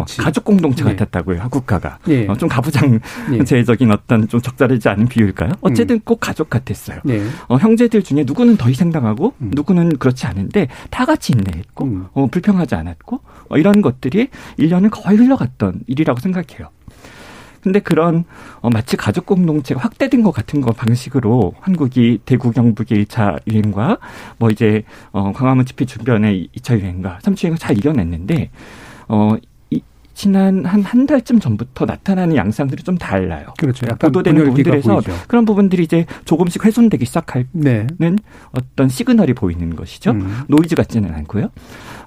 [0.00, 0.96] 어, 가족 공동체 네.
[0.96, 1.98] 같았다고요, 국가가.
[2.04, 2.26] 네.
[2.28, 3.94] 어, 좀 가부장제적인 네.
[3.94, 5.52] 어떤 좀 적절하지 않은 비유일까요?
[5.60, 6.00] 어쨌든 음.
[6.04, 7.00] 꼭 가족 같았어요.
[7.04, 7.22] 네.
[7.48, 9.50] 어, 형제들 중에 누구는 더 희생당하고 음.
[9.54, 12.06] 누구는 그렇지 않은데 다 같이 인내했고 음.
[12.12, 14.28] 어, 불평하지 않았고 어, 이런 것들이
[14.58, 16.70] 1년을 거의 흘러갔던 일이라고 생각해요.
[17.64, 18.24] 근데 그런
[18.60, 23.96] 어, 마치 가족 공동체가 확대된 것 같은 거 방식으로 한국이 대구 경북의 1차 유행과
[24.38, 28.50] 뭐 이제 어, 광화문 집회 주변의 2차 유행과 3차 유행을 잘 이겨냈는데
[29.08, 29.36] 어
[30.14, 33.46] 지난 한 한 달쯤 전부터 나타나는 양상들이 좀 달라요.
[33.58, 33.86] 그렇죠.
[33.86, 35.12] 약간 보도되는 부분들에서 보이죠.
[35.26, 37.86] 그런 부분들이 이제 조금씩 훼손되기 시작하는 네.
[38.52, 40.12] 어떤 시그널이 보이는 것이죠.
[40.12, 40.42] 음.
[40.48, 41.48] 노이즈 같지는 않고요.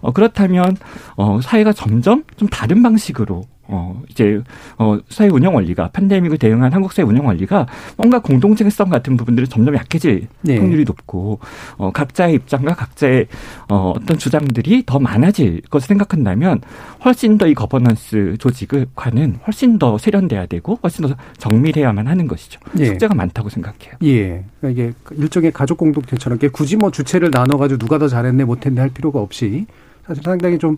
[0.02, 0.78] 어, 그렇다면
[1.16, 4.42] 어, 사회가 점점 좀 다른 방식으로 어, 이제,
[4.78, 9.76] 어, 사회 운영 원리가, 팬데믹을 대응한 한국 사회 운영 원리가 뭔가 공동체성 같은 부분들이 점점
[9.76, 10.58] 약해질 네.
[10.58, 11.40] 확률이 높고,
[11.78, 13.28] 어, 각자의 입장과 각자의,
[13.70, 16.62] 어, 어떤 주장들이 더 많아질 것을 생각한다면,
[17.04, 22.60] 훨씬 더 이 거버넌스 조직을 과는 훨씬 더 세련돼야 되고, 훨씬 더 정밀해야만 하는 것이죠.
[22.80, 22.86] 예.
[22.86, 23.96] 숙제가 많다고 생각해요.
[24.04, 24.44] 예.
[24.60, 29.20] 그러니까 이게 일종의 가족 공동체처럼 굳이 뭐 주체를 나눠가지고 누가 더 잘했네, 못했네 할 필요가
[29.20, 29.66] 없이,
[30.06, 30.78] 사실 상당히 좀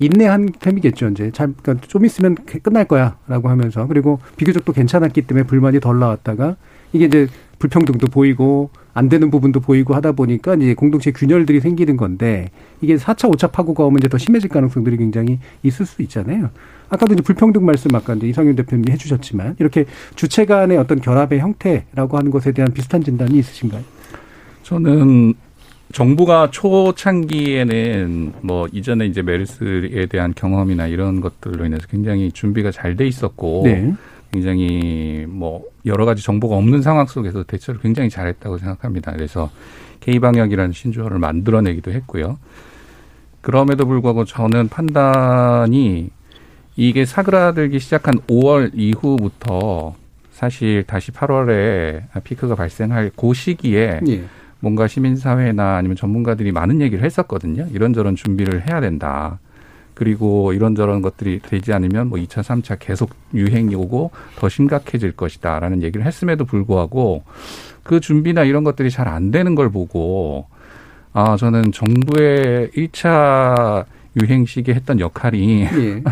[0.00, 1.08] 인내한 셈이겠죠.
[1.08, 5.98] 이제 잘, 그러니까 좀 있으면 끝날 거야라고 하면서 그리고 비교적 또 괜찮았기 때문에 불만이 덜
[5.98, 6.56] 나왔다가
[6.92, 7.28] 이게 이제
[7.58, 12.50] 불평등도 보이고 안 되는 부분도 보이고 하다 보니까 이제 공동체 균열들이 생기는 건데
[12.80, 16.50] 이게 4차, 5차 파고가 오면 이제 더 심해질 가능성들이 굉장히 있을 수 있잖아요.
[16.90, 22.18] 아까도 이제 불평등 말씀 아까 이제 이상윤 대표님이 해주셨지만 이렇게 주체 간의 어떤 결합의 형태라고
[22.18, 23.82] 하는 것에 대한 비슷한 진단이 있으신가요?
[24.62, 25.34] 저는
[25.92, 33.06] 정부가 초창기에는 뭐 이전에 이제 메르스에 대한 경험이나 이런 것들로 인해서 굉장히 준비가 잘 돼
[33.06, 33.94] 있었고 네.
[34.32, 39.12] 굉장히 뭐 여러 가지 정보가 없는 상황 속에서 대처를 굉장히 잘했다고 생각합니다.
[39.12, 39.50] 그래서
[40.00, 42.38] K 방역이라는 신조어를 만들어내기도 했고요.
[43.40, 46.10] 그럼에도 불구하고 저는 판단이
[46.76, 49.94] 이게 사그라들기 시작한 5월 이후부터
[50.32, 54.24] 사실 다시 8월에 피크가 발생할 그 시기에 예.
[54.62, 57.66] 뭔가 시민사회나 아니면 전문가들이 많은 얘기를 했었거든요.
[57.72, 59.40] 이런저런 준비를 해야 된다.
[59.94, 65.58] 그리고 이런저런 것들이 되지 않으면 뭐 2차, 3차 계속 유행이 오고 더 심각해질 것이다.
[65.58, 67.24] 라는 얘기를 했음에도 불구하고
[67.82, 70.46] 그 준비나 이런 것들이 잘 안 되는 걸 보고
[71.12, 73.84] 아, 저는 정부의 1차
[74.20, 76.02] 유행 시기에 했던 역할이 예.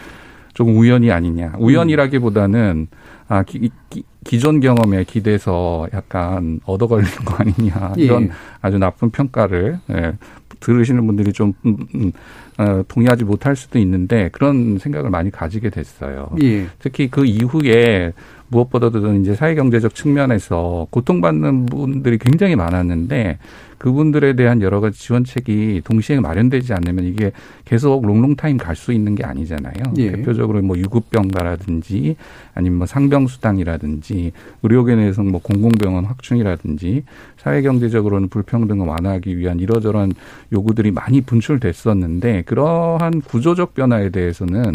[0.54, 1.56] 조금 우연이 아니냐.
[1.58, 2.88] 우연이라기보다는
[3.28, 7.92] 아, 기, 기, 기 존 경험에 기대서 약간 얻어 걸리는 거 아니냐.
[7.96, 8.30] 이런 예.
[8.60, 10.12] 아주 나쁜 평가를 예,
[10.60, 12.12] 들으시는 분들이 좀 음, 음,
[12.58, 16.30] 어, 동의하지 못할 수도 있는데 그런 생각을 많이 가지게 됐어요.
[16.42, 16.66] 예.
[16.78, 18.12] 특히 그 이후에
[18.48, 23.38] 무엇보다도 이제 사회경제적 측면에서 고통받는 분들이 굉장히 많았는데
[23.78, 27.30] 그분들에 대한 여러 가지 지원책이 동시에 마련되지 않으면 이게
[27.64, 29.74] 계속 롱롱타임 갈 수 있는 게 아니잖아요.
[29.96, 30.12] 예.
[30.12, 32.16] 대표적으로 뭐 유급병가라든지
[32.54, 34.32] 아니면 뭐 상병수당이라든지
[34.62, 37.02] 의료계내에서 뭐 공공병원 확충이라든지
[37.38, 40.12] 사회경제적으로는 불평등을 완화하기 위한 이러저런
[40.52, 44.72] 요구들이 많이 분출됐었는데 그러한 구조적 변화에 대해서는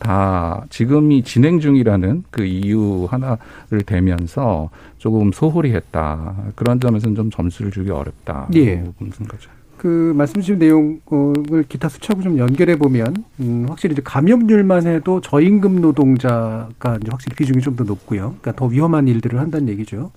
[0.00, 6.34] 다 지금이 진행 중이라는 그 이유 하나를 대면서 조금 소홀히 했다.
[6.56, 8.48] 그런 점에서는 좀 점수를 주기 어렵다.
[8.54, 8.82] 예.
[8.98, 9.50] 보는 거죠.
[9.76, 15.80] 그 말씀 주신 내용을 기타 수치하고 좀 연결해 보면 음, 확실히 이제 감염률만 해도 저임금
[15.80, 18.34] 노동자가 이제 확실히 비중이 좀 더 높고요.
[18.40, 20.10] 그러니까 더 위험한 일들을 한다는 얘기죠.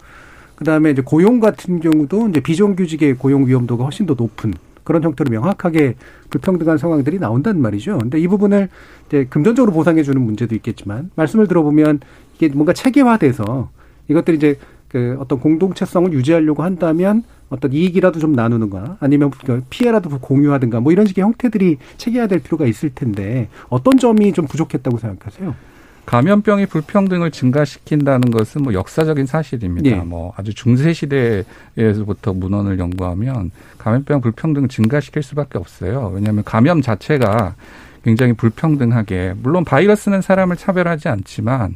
[0.55, 5.95] 그다음에 이제 고용 같은 경우도 이제 비정규직의 고용 위험도가 훨씬 더 높은 그런 형태로 명확하게
[6.29, 7.97] 불평등한 상황들이 나온단 말이죠.
[7.97, 8.69] 근데 이 부분을
[9.07, 12.01] 이제 금전적으로 보상해 주는 문제도 있겠지만 말씀을 들어보면
[12.35, 13.69] 이게 뭔가 체계화돼서
[14.07, 14.57] 이것들이 이제
[14.89, 20.91] 그 어떤 공동체성을 유지하려고 한다면 어떤 이익이라도 좀 나누는 거나 아니면 그 피해라도 공유하든가 뭐
[20.91, 25.55] 이런 식의 형태들이 체계화될 필요가 있을 텐데 어떤 점이 좀 부족했다고 생각하세요?
[26.05, 29.89] 감염병이 불평등을 증가시킨다는 것은 뭐 역사적인 사실입니다.
[29.89, 29.95] 예.
[29.95, 36.11] 뭐 아주 중세 시대에서부터 문헌을 연구하면 감염병 불평등을 증가시킬 수밖에 없어요.
[36.13, 37.55] 왜냐하면 감염 자체가
[38.03, 41.75] 굉장히 불평등하게 물론 바이러스는 사람을 차별하지 않지만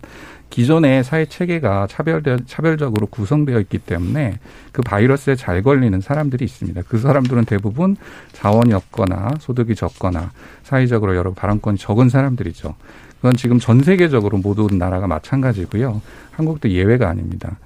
[0.49, 4.39] 기존의 사회 체계가 차별되, 차별적으로 구성되어 있기 때문에
[4.71, 6.83] 그 바이러스에 잘 걸리는 사람들이 있습니다.
[6.87, 7.97] 그 사람들은 대부분
[8.31, 10.31] 자원이 없거나 소득이 적거나
[10.63, 12.75] 사회적으로 여러 발언권이 적은 사람들이죠.
[13.17, 16.01] 그건 지금 전 세계적으로 모든 나라가 마찬가지고요.
[16.31, 17.57] 한국도 예외가 아닙니다.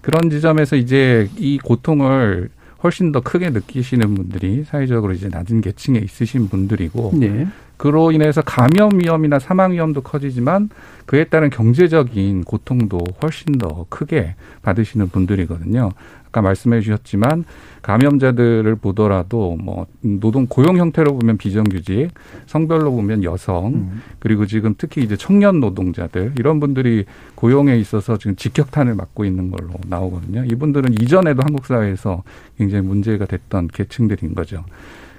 [0.00, 2.48] 그런 지점에서 이제 이 고통을
[2.82, 7.46] 훨씬 더 크게 느끼시는 분들이 사회적으로 이제 낮은 계층에 있으신 분들이고 네.
[7.76, 10.68] 그로 인해서 감염 위험이나 사망 위험도 커지지만
[11.06, 15.90] 그에 따른 경제적인 고통도 훨씬 더 크게 받으시는 분들이거든요.
[16.30, 17.44] 아까 말씀해 주셨지만
[17.82, 22.10] 감염자들을 보더라도 뭐 노동 고용 형태로 보면 비정규직,
[22.46, 24.02] 성별로 보면 여성, 음.
[24.20, 29.70] 그리고 지금 특히 이제 청년 노동자들 이런 분들이 고용에 있어서 지금 직격탄을 맞고 있는 걸로
[29.88, 30.44] 나오거든요.
[30.44, 32.22] 이분들은 이전에도 한국 사회에서
[32.56, 34.64] 굉장히 문제가 됐던 계층들인 거죠.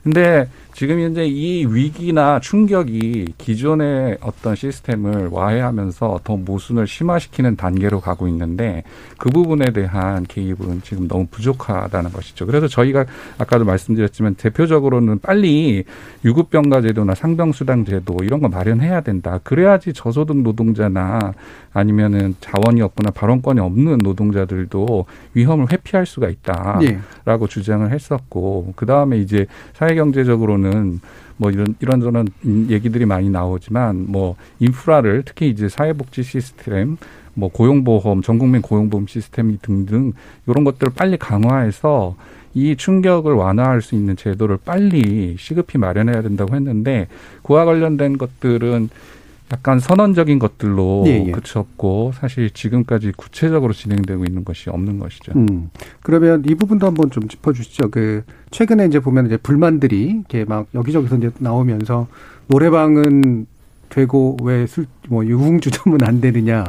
[0.03, 8.27] 근데 지금 현재 이 위기나 충격이 기존의 어떤 시스템을 와해하면서 더 모순을 심화시키는 단계로 가고
[8.29, 8.83] 있는데
[9.17, 12.45] 그 부분에 대한 개입은 지금 너무 부족하다는 것이죠.
[12.45, 13.05] 그래서 저희가
[13.37, 15.83] 아까도 말씀드렸지만 대표적으로는 빨리
[16.23, 19.39] 유급병가 제도나 상병수당 제도 이런 거 마련해야 된다.
[19.43, 21.33] 그래야지 저소득 노동자나
[21.73, 27.47] 아니면은 자원이 없거나 발언권이 없는 노동자들도 위험을 회피할 수가 있다라고 예.
[27.47, 30.60] 주장을 했었고 그 다음에 이제 사회경제적으로는
[31.37, 36.97] 뭐 이런 이런저런 얘기들이 많이 나오지만 뭐 인프라를 특히 이제 사회복지 시스템
[37.33, 40.13] 뭐 고용보험 전국민 고용보험 시스템 등등
[40.47, 42.15] 이런 것들을 빨리 강화해서
[42.53, 47.07] 이 충격을 완화할 수 있는 제도를 빨리 시급히 마련해야 된다고 했는데
[47.43, 48.89] 그와 관련된 것들은
[49.51, 51.31] 약간 선언적인 것들로 예, 예.
[51.31, 55.33] 그쳤고 사실 지금까지 구체적으로 진행되고 있는 것이 없는 것이죠.
[55.35, 55.69] 음.
[56.03, 57.91] 그러면 이 부분도 한번 좀 짚어주시죠.
[57.91, 62.07] 그 최근에 이제 보면 이제 불만들이 이렇게 막 여기저기서 이제 나오면서
[62.47, 63.45] 노래방은
[63.89, 66.63] 되고 왜 술 뭐 유흥주점은 안 되느냐.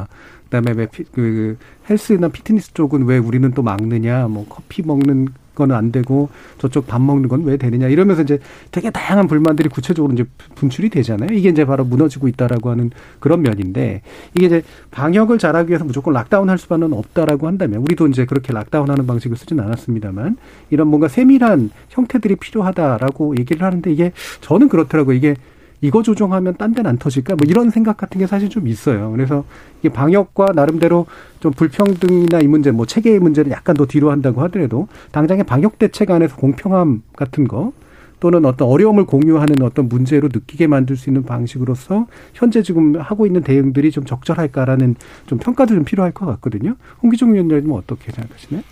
[0.45, 1.57] 그다음에 왜그
[1.89, 4.27] 헬스나 피트니스 쪽은 왜 우리는 또 막느냐.
[4.27, 8.39] 뭐 커피 먹는 거는 안 되고 저쪽 밥 먹는 건 왜 되느냐 이러면서 이제
[8.71, 10.23] 되게 다양한 불만들이 구체적으로 이제
[10.55, 11.33] 분출이 되잖아요.
[11.33, 12.89] 이게 이제 바로 무너지고 있다라고 하는
[13.19, 14.01] 그런 면인데
[14.35, 18.89] 이게 이제 방역을 잘하기 위해서 무조건 lockdown 할 수만은 없다라고 한다면 우리도 이제 그렇게 lockdown
[18.89, 20.37] 하는 방식을 쓰진 않았습니다만
[20.69, 25.35] 이런 뭔가 세밀한 형태들이 필요하다라고 얘기를 하는데 이게 저는 그렇더라고 이게
[25.83, 27.35] 이거 조정하면 딴 데는 안 터질까?
[27.35, 29.11] 뭐 이런 생각 같은 게 사실 좀 있어요.
[29.11, 29.43] 그래서
[29.81, 31.05] 이게 방역과 나름대로
[31.41, 36.09] 좀 불평등이나 이 문제, 뭐 체계의 문제를 약간 더 뒤로 한다고 하더라도 당장의 방역 대책
[36.09, 37.73] 안에서 공평함 같은 거
[38.21, 43.43] 또는 어떤 어려움을 공유하는 어떤 문제로 느끼게 만들 수 있는 방식으로서 현재 지금 하고 있는
[43.43, 46.77] 대응들이 좀 적절할까라는 좀 평가도 좀 필요할 것 같거든요.
[47.01, 48.63] 홍기종 위원장님은 어떻게 생각하시나요?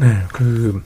[0.00, 0.82] 네, 그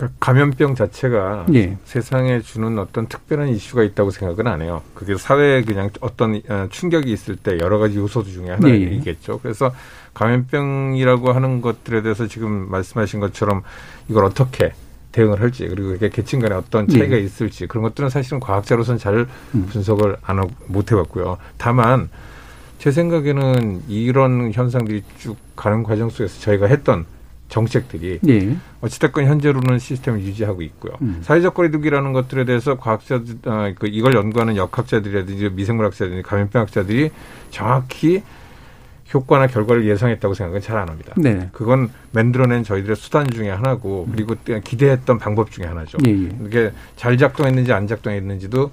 [0.00, 1.76] 그러니까 감염병 자체가 예.
[1.84, 4.80] 세상에 주는 어떤 특별한 이슈가 있다고 생각은 안 해요.
[4.94, 9.34] 그게 사회에 그냥 어떤 어, 충격이 있을 때 여러 가지 요소 중에 하나이겠죠.
[9.34, 9.38] 예.
[9.42, 9.72] 그래서
[10.14, 13.62] 감염병이라고 하는 것들에 대해서 지금 말씀하신 것처럼
[14.08, 14.72] 이걸 어떻게
[15.12, 17.20] 대응을 할지 그리고 이게 계층 간에 어떤 차이가 예.
[17.20, 19.66] 있을지 그런 것들은 사실은 과학자로서는 잘 음.
[19.66, 21.36] 분석을 안못 해봤고요.
[21.58, 22.08] 다만
[22.78, 27.04] 제 생각에는 이런 현상들이 쭉 가는 과정 속에서 저희가 했던
[27.50, 28.56] 정책들이 예.
[28.80, 30.92] 어찌됐건 현재로는 시스템을 유지하고 있고요.
[31.02, 31.18] 음.
[31.22, 37.10] 사회적 거리두기라는 것들에 대해서 과학자들, 아, 그 이걸 연구하는 역학자들이라든지 미생물학자들이 감염병학자들이
[37.50, 38.22] 정확히
[39.12, 41.12] 효과나 결과를 예상했다고 생각은 잘 안 합니다.
[41.16, 41.48] 네.
[41.52, 45.98] 그건 만들어낸 저희들의 수단 중에 하나고 그리고 기대했던 방법 중에 하나죠.
[46.06, 46.28] 예, 예.
[46.46, 48.70] 이게 잘 작동했는지 안 작동했는지도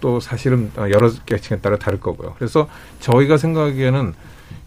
[0.00, 2.34] 또 사실은 여러 계층에 따라 다를 거고요.
[2.38, 2.68] 그래서
[3.00, 4.14] 저희가 생각하기에는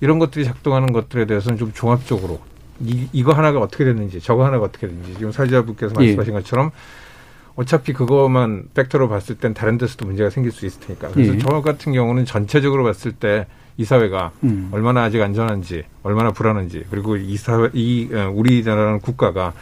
[0.02, 2.42] 이런 것들이 작동하는 것들에 대해서는 좀 종합적으로
[2.86, 6.06] 이, 이거 하나가 어떻게 됐는지 저거 하나가 어떻게 됐는지 지금 사회자분께서 예.
[6.06, 6.72] 말씀하신 것처럼
[7.56, 11.10] 어차피 그것만 팩터로 봤을 땐 다른 데서도 문제가 생길 수 있을 테니까.
[11.10, 11.38] 그래서 예.
[11.38, 13.46] 저 같은 경우는 전체적으로 봤을 때
[13.78, 14.70] 이 사회가 음.
[14.72, 19.54] 얼마나 아직 안전한지, 얼마나 불안한지, 그리고 이 사회, 이 어, 우리나라는 국가가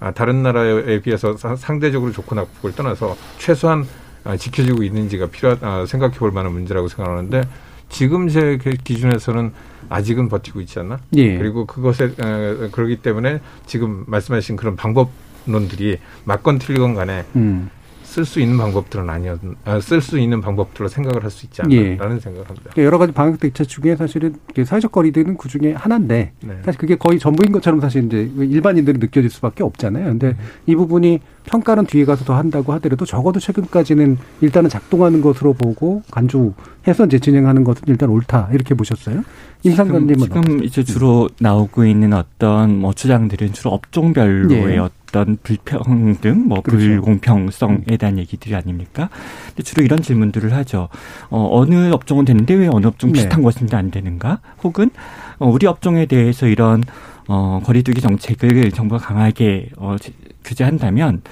[0.00, 3.86] 아, 다른 나라에 비해서 상대적으로 좋고 나쁘고를 떠나서 최소한
[4.24, 7.42] 아, 지켜지고 있는지가 필요하 아, 생각해 볼 만한 문제라고 생각하는데
[7.88, 9.52] 지금 제 기준에서는
[9.92, 10.98] 아직은 버티고 있지 않나?
[11.16, 11.36] 예.
[11.38, 17.68] 그리고 그것에 어, 그러기 때문에 지금 말씀하신 그런 방법론들이 맞건 틀리건 간에 음.
[18.04, 22.20] 쓸수 있는 방법들은 아니었, 아, 쓸수 있는 방법들로 생각을 할 수 있지 않나라는 예.
[22.20, 22.70] 생각을 합니다.
[22.74, 24.34] 그러니까 여러 가지 방역 대책 중에 사실은
[24.66, 26.58] 사회적 거리두기는 그 중에 하나인데 네.
[26.62, 30.04] 사실 그게 거의 전부인 것처럼 사실 이제 일반인들이 느껴질 수밖에 없잖아요.
[30.04, 30.36] 근데 음.
[30.66, 37.06] 이 부분이 평가는 뒤에 가서 더 한다고 하더라도 적어도 최근까지는 일단은 작동하는 것으로 보고 간주해서
[37.06, 39.22] 이제 진행하는 것은 일단 옳다 이렇게 보셨어요?
[39.64, 44.78] 임상관님은 지금, 지금 이제 주로 나오고 있는 어떤 뭐 주장들은 주로 업종별로의 예.
[44.78, 46.86] 어떤 불평등, 뭐 그렇죠.
[46.86, 49.08] 불공평성에 대한 얘기들이 아닙니까?
[49.48, 50.88] 근데 주로 이런 질문들을 하죠.
[51.30, 53.14] 어, 어느 업종은 되는데 왜 어느 업종 네.
[53.14, 53.44] 비슷한 네.
[53.44, 54.40] 것인데 안 되는가?
[54.64, 54.90] 혹은
[55.38, 56.82] 어, 우리 업종에 대해서 이런
[57.28, 59.96] 어, 거리두기 정책을 정부가 강하게 어,
[60.44, 61.22] 규제한다면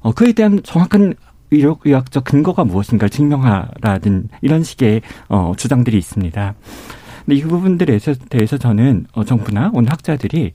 [0.00, 1.14] 어, 그에 대한 정확한
[1.50, 6.54] 의학적 근거가 무엇인가를 증명하라는 이런 식의 어, 주장들이 있습니다.
[7.28, 7.98] 근데 이 부분들에
[8.30, 10.52] 대해서 저는 어, 정부나 오늘 학자들이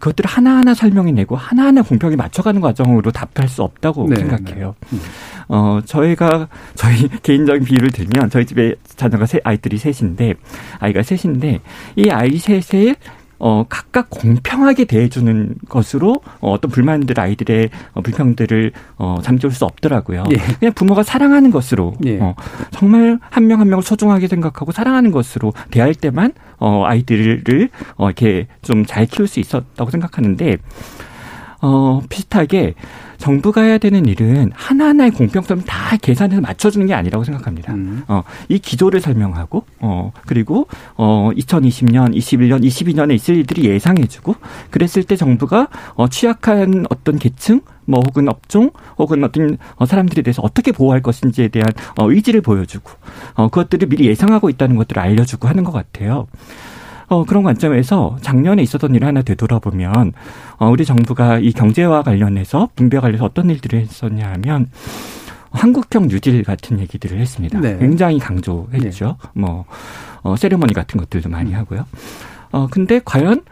[0.00, 4.74] 그것들을 하나하나 설명해내고 하나하나 공평히 맞춰가는 과정으로 답할 수 없다고 네, 생각해요.
[4.90, 4.98] 네.
[5.46, 10.34] 어, 저희가 저희 개인적인 비유를 들면 저희 집에 자녀가 세 아이들이 셋인데
[10.80, 11.60] 아이가 셋인데
[11.94, 12.96] 이 아이 셋을
[13.38, 20.24] 어, 각각 공평하게 대해주는 것으로 어, 어떤 불만들 아이들의 어, 불평들을 어, 잠재울 수 없더라고요.
[20.30, 20.36] 예.
[20.58, 22.18] 그냥 부모가 사랑하는 것으로 예.
[22.20, 22.34] 어,
[22.70, 28.46] 정말 한 명 한 명을 소중하게 생각하고 사랑하는 것으로 대할 때만 어, 아이들을 어, 이렇게
[28.62, 30.58] 좀 잘 키울 수 있었다고 생각하는데
[31.60, 32.74] 어, 비슷하게
[33.18, 37.74] 정부가 해야 되는 일은 하나하나의 공평성을 다 계산해서 맞춰주는 게 아니라고 생각합니다.
[37.74, 38.02] 음.
[38.08, 44.34] 어, 이 기조를 설명하고, 어, 그리고, 어, 2020년, 21년, 22년에 있을 일들이 예상해주고,
[44.70, 50.42] 그랬을 때 정부가, 어, 취약한 어떤 계층, 뭐 혹은 업종 혹은 어떤 어, 사람들에 대해서
[50.42, 52.90] 어떻게 보호할 것인지에 대한 어, 의지를 보여주고
[53.34, 56.26] 어, 그것들을 미리 예상하고 있다는 것들을 알려주고 하는 것 같아요.
[57.08, 60.12] 어, 그런 관점에서 작년에 있었던 일을 하나 되돌아보면
[60.58, 64.68] 어, 우리 정부가 이 경제와 관련해서 분배 관련해서 어떤 일들을 했었냐 하면
[65.50, 67.60] 한국형 뉴딜 같은 얘기들을 했습니다.
[67.60, 67.78] 네.
[67.78, 69.16] 굉장히 강조했죠.
[69.22, 69.40] 네.
[69.40, 69.64] 뭐
[70.22, 71.56] 어, 세레머니 같은 것들도 많이 음.
[71.56, 71.86] 하고요.
[72.52, 73.42] 어 근데 과연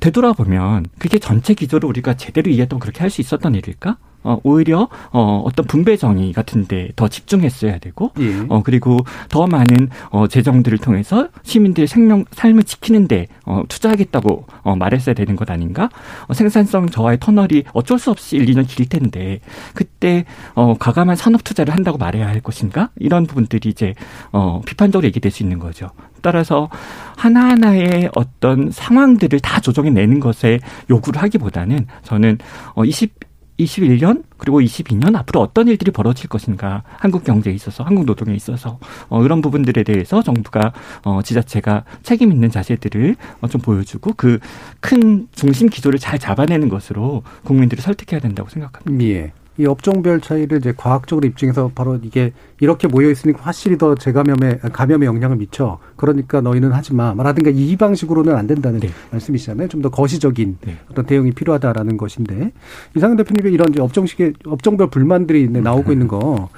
[0.00, 3.96] 되돌아보면 그게 전체 기조를 우리가 제대로 이해했던 그렇게 할 수 있었던 일일까?
[4.26, 8.46] 어, 오히려 어, 어떤 분배 정의 같은데 더 집중했어야 되고, 예.
[8.48, 8.96] 어, 그리고
[9.28, 15.50] 더 많은 어, 재정들을 통해서 시민들의 생명 삶을 지키는데 어, 투자하겠다고 어, 말했어야 되는 것
[15.50, 15.90] 아닌가?
[16.26, 19.40] 어, 생산성 저하의 터널이 어쩔 수 없이 1, 2년 길 텐데
[19.74, 22.88] 그때 어, 과감한 산업 투자를 한다고 말해야 할 것인가?
[22.96, 23.92] 이런 부분들이 이제
[24.32, 25.90] 어, 비판적으로 얘기될 수 있는 거죠.
[26.24, 26.68] 따라서
[27.16, 30.58] 하나하나의 어떤 상황들을 다 조정해 내는 것에
[30.90, 32.38] 요구를 하기보다는 저는
[32.74, 33.12] 어 20,
[33.60, 39.24] 21년 그리고 22년 앞으로 어떤 일들이 벌어질 것인가 한국 경제에 있어서 한국 노동에 있어서 어,
[39.24, 40.72] 이런 부분들에 대해서 정부가
[41.04, 44.40] 어, 지자체가 책임 있는 자세들을 어, 좀 보여주고 그
[44.80, 49.04] 큰 중심 기조를 잘 잡아내는 것으로 국민들을 설득해야 된다고 생각합니다.
[49.04, 49.32] 예.
[49.56, 55.06] 이 업종별 차이를 이제 과학적으로 입증해서 바로 이게 이렇게 모여 있으니까 확실히 더 재감염에 감염에
[55.06, 55.78] 영향을 미쳐.
[55.96, 57.14] 그러니까 너희는 하지 마.
[57.16, 58.88] 라든가 이 방식으로는 안 된다는 네.
[59.12, 59.68] 말씀이시잖아요.
[59.68, 60.78] 좀 더 거시적인 네.
[60.90, 62.52] 어떤 대응이 필요하다라는 것인데
[62.96, 66.48] 이상현 대표님의 이런 업종식의 업종별 불만들이 나오고 있는 거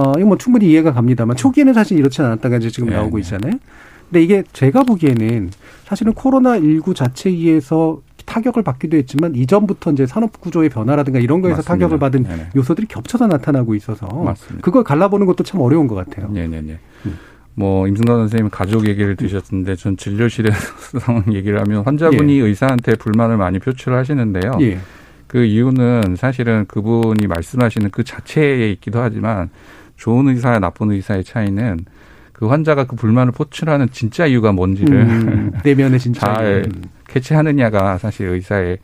[0.00, 3.22] 어, 이거 뭐 충분히 이해가 갑니다만 초기에는 사실 이렇지 않았다가 이제 지금 네, 나오고 네.
[3.22, 3.54] 있잖아요.
[4.10, 5.50] 근데 이게 제가 보기에는
[5.86, 11.56] 사실은 코로나 19 자체에 의해서 타격을 받기도 했지만 이전부터 이제 산업 구조의 변화라든가 이런 거에서
[11.56, 11.72] 맞습니다.
[11.72, 12.46] 타격을 받은 네네.
[12.54, 14.62] 요소들이 겹쳐서 나타나고 있어서 맞습니다.
[14.62, 16.28] 그걸 갈라보는 것도 참 어려운 것 같아요.
[16.30, 16.78] 네네네.
[17.06, 17.18] 음.
[17.54, 20.58] 뭐 임승관 선생님 가족 얘기를 드셨는데 전 진료실에서
[21.00, 22.44] 상황 얘기를 하면 환자분이 예.
[22.44, 24.58] 의사한테 불만을 많이 표출하시는데요.
[24.60, 24.78] 예.
[25.26, 29.50] 그 이유는 사실은 그분이 말씀하시는 그 자체에 있기도 하지만
[29.96, 31.80] 좋은 의사와 나쁜 의사의 차이는
[32.38, 36.64] 그 환자가 그 불만을 포출하는 진짜 이유가 뭔지를 음, 내면의 진짜 잘
[37.08, 38.78] 캐치하느냐가 사실 의사의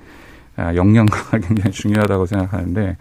[0.56, 2.96] 아, 역량과 굉장히 중요하다고 생각하는데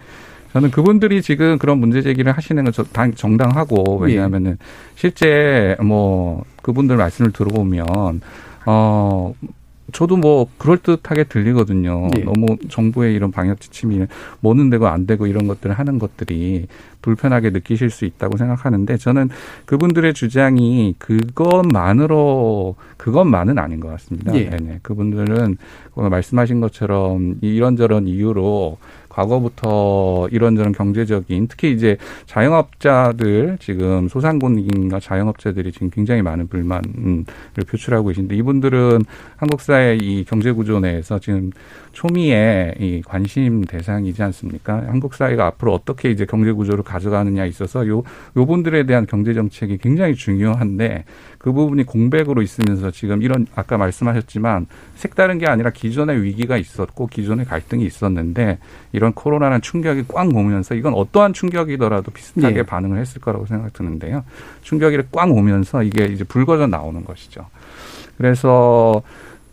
[0.51, 4.57] 저는 그분들이 지금 그런 문제 제기를 하시는 건 정당하고 왜냐하면은 예.
[4.93, 7.87] 실제 뭐 그분들 말씀을 들어보면
[8.67, 9.33] 어
[9.93, 12.09] 저도 뭐 그럴듯하게 들리거든요.
[12.17, 12.23] 예.
[12.23, 14.05] 너무 정부의 이런 방역 지침이
[14.41, 16.67] 뭐는 되고 안 되고 이런 것들을 하는 것들이
[17.01, 19.29] 불편하게 느끼실 수 있다고 생각하는데 저는
[19.65, 24.35] 그분들의 주장이 그것만으로 그것만은 아닌 것 같습니다.
[24.35, 24.49] 예.
[24.49, 24.79] 네네.
[24.81, 25.57] 그분들은
[25.95, 28.77] 말씀하신 것처럼 이런저런 이유로
[29.13, 37.25] 과거부터 이런저런 경제적인 특히 이제 자영업자들 지금 소상공인과 자영업자들이 지금 굉장히 많은 불만을
[37.67, 39.03] 표출하고 계신데 이분들은
[39.37, 41.51] 한국 사회 이 경제 구조 내에서 지금
[41.93, 44.83] 초미의 이 관심 대상이지 않습니까?
[44.87, 48.03] 한국 사회가 앞으로 어떻게 이제 경제 구조를 가져가느냐에 있어서 요
[48.35, 51.05] 요분들에 대한 경제 정책이 굉장히 중요한데
[51.37, 54.65] 그 부분이 공백으로 있으면서 지금 이런 아까 말씀하셨지만
[54.95, 58.57] 색다른 게 아니라 기존의 위기가 있었고 기존의 갈등이 있었는데
[58.91, 62.63] 이런 코로나는 충격이 꽉 오면서 이건 어떠한 충격이더라도 비슷하게 네.
[62.63, 64.23] 반응을 했을 거라고 생각 드는데요.
[64.63, 67.45] 충격이 꽉 오면서 이게 이제 불거져 나오는 것이죠.
[68.17, 69.03] 그래서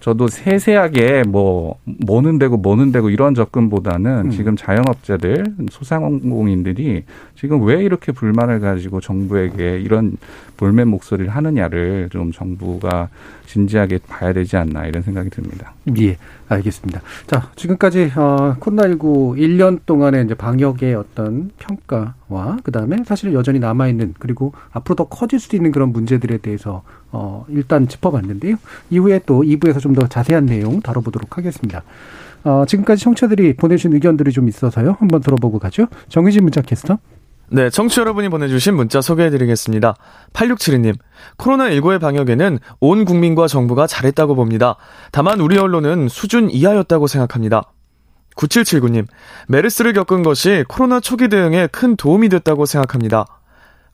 [0.01, 4.31] 저도 세세하게 뭐 뭐는 되고 뭐는 되고 이런 접근보다는 음.
[4.31, 7.05] 지금 자영업자들 소상공인들이
[7.37, 10.17] 지금 왜 이렇게 불만을 가지고 정부에게 이런
[10.57, 13.09] 볼멘 목소리를 하느냐를 좀 정부가
[13.47, 15.75] 진지하게 봐야 되지 않나 이런 생각이 듭니다.
[15.99, 16.17] 예,
[16.51, 17.01] 알겠습니다.
[17.27, 24.15] 자, 지금까지 어, 코로나19 1년 동안의 이제 방역의 어떤 평가와 그다음에 사실 여전히 남아 있는
[24.19, 26.83] 그리고 앞으로 더 커질 수도 있는 그런 문제들에 대해서
[27.13, 28.57] 어, 일단 짚어봤는데요.
[28.91, 31.83] 이후에 또 2부에서 좀 더 자세한 내용 다뤄보도록 하겠습니다.
[32.45, 34.97] 어, 지금까지 청취자들이 보내주신 의견들이 좀 있어서요.
[34.99, 35.87] 한번 들어보고 가죠.
[36.09, 36.99] 정희진 문자 캐스터.
[37.53, 39.97] 네, 청취 여러분이 보내주신 문자 소개해드리겠습니다.
[40.33, 40.97] 8672님,
[41.37, 44.77] 코로나19의 방역에는 온 국민과 정부가 잘했다고 봅니다.
[45.11, 47.73] 다만 우리 언론은 수준 이하였다고 생각합니다.
[48.37, 49.05] 9779님,
[49.49, 53.27] 메르스를 겪은 것이 코로나 초기 대응에 큰 도움이 됐다고 생각합니다.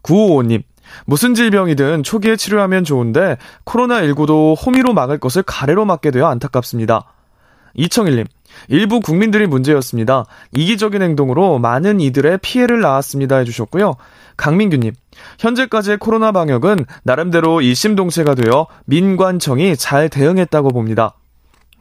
[0.03, 0.63] 955님,
[1.07, 7.15] 무슨 질병이든 초기에 치료하면 좋은데 코로나19도 호미로 막을 것을 가래로 막게 되어 안타깝습니다.
[7.75, 8.27] 이청일님,
[8.69, 10.25] 일부 국민들이 문제였습니다.
[10.53, 13.95] 이기적인 행동으로 많은 이들의 피해를 낳았습니다 해주셨고요.
[14.37, 14.93] 강민규님,
[15.39, 21.15] 현재까지의 코로나 방역은 나름대로 일심동체가 되어 민관청이 잘 대응했다고 봅니다.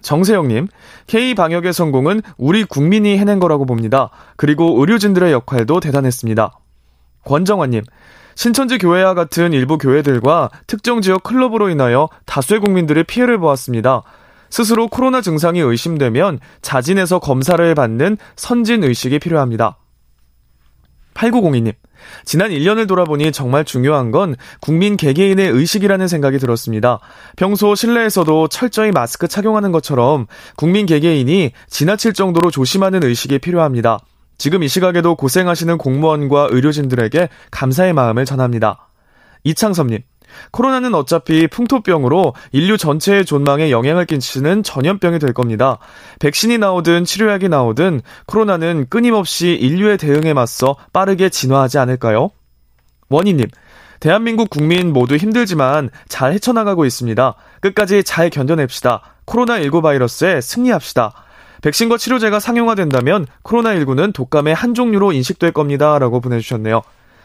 [0.01, 0.67] 정세영님,
[1.07, 4.11] K 방역의 성공은 우리 국민이 해낸 거라고 봅니다.
[4.37, 6.51] 그리고 의료진들의 역할도 대단했습니다.
[7.25, 7.81] 권정환님,
[8.35, 14.03] 신천지 교회와 같은 일부 교회들과 특정 지역 클럽으로 인하여 다수의 국민들이 피해를 보았습니다.
[14.49, 19.77] 스스로 코로나 증상이 의심되면 자진해서 검사를 받는 선진 의식이 필요합니다.
[21.15, 21.73] 8902님,
[22.25, 26.99] 지난 1년을 돌아보니 정말 중요한 건 국민 개개인의 의식이라는 생각이 들었습니다.
[27.37, 33.99] 평소 실내에서도 철저히 마스크 착용하는 것처럼 국민 개개인이 지나칠 정도로 조심하는 의식이 필요합니다.
[34.37, 38.89] 지금 이 시각에도 고생하시는 공무원과 의료진들에게 감사의 마음을 전합니다.
[39.45, 39.99] 이창섭님,
[40.51, 45.77] 코로나는 어차피 풍토병으로 인류 전체의 존망에 영향을 끼치는 전염병이 될 겁니다.
[46.19, 52.31] 백신이 나오든 치료약이 나오든 코로나는 끊임없이 인류의 대응에 맞서 빠르게 진화하지 않을까요?
[53.09, 53.47] 원희님,
[53.99, 57.35] 대한민국 국민 모두 힘들지만 잘 헤쳐나가고 있습니다.
[57.61, 59.01] 끝까지 잘 견뎌냅시다.
[59.25, 61.13] 코로나19 바이러스에 승리합시다.
[61.61, 65.97] 백신과 치료제가 상용화된다면 코로나19는 독감의 한 종류로 인식될 겁니다.
[65.97, 66.83] 라고 보내주셨네요.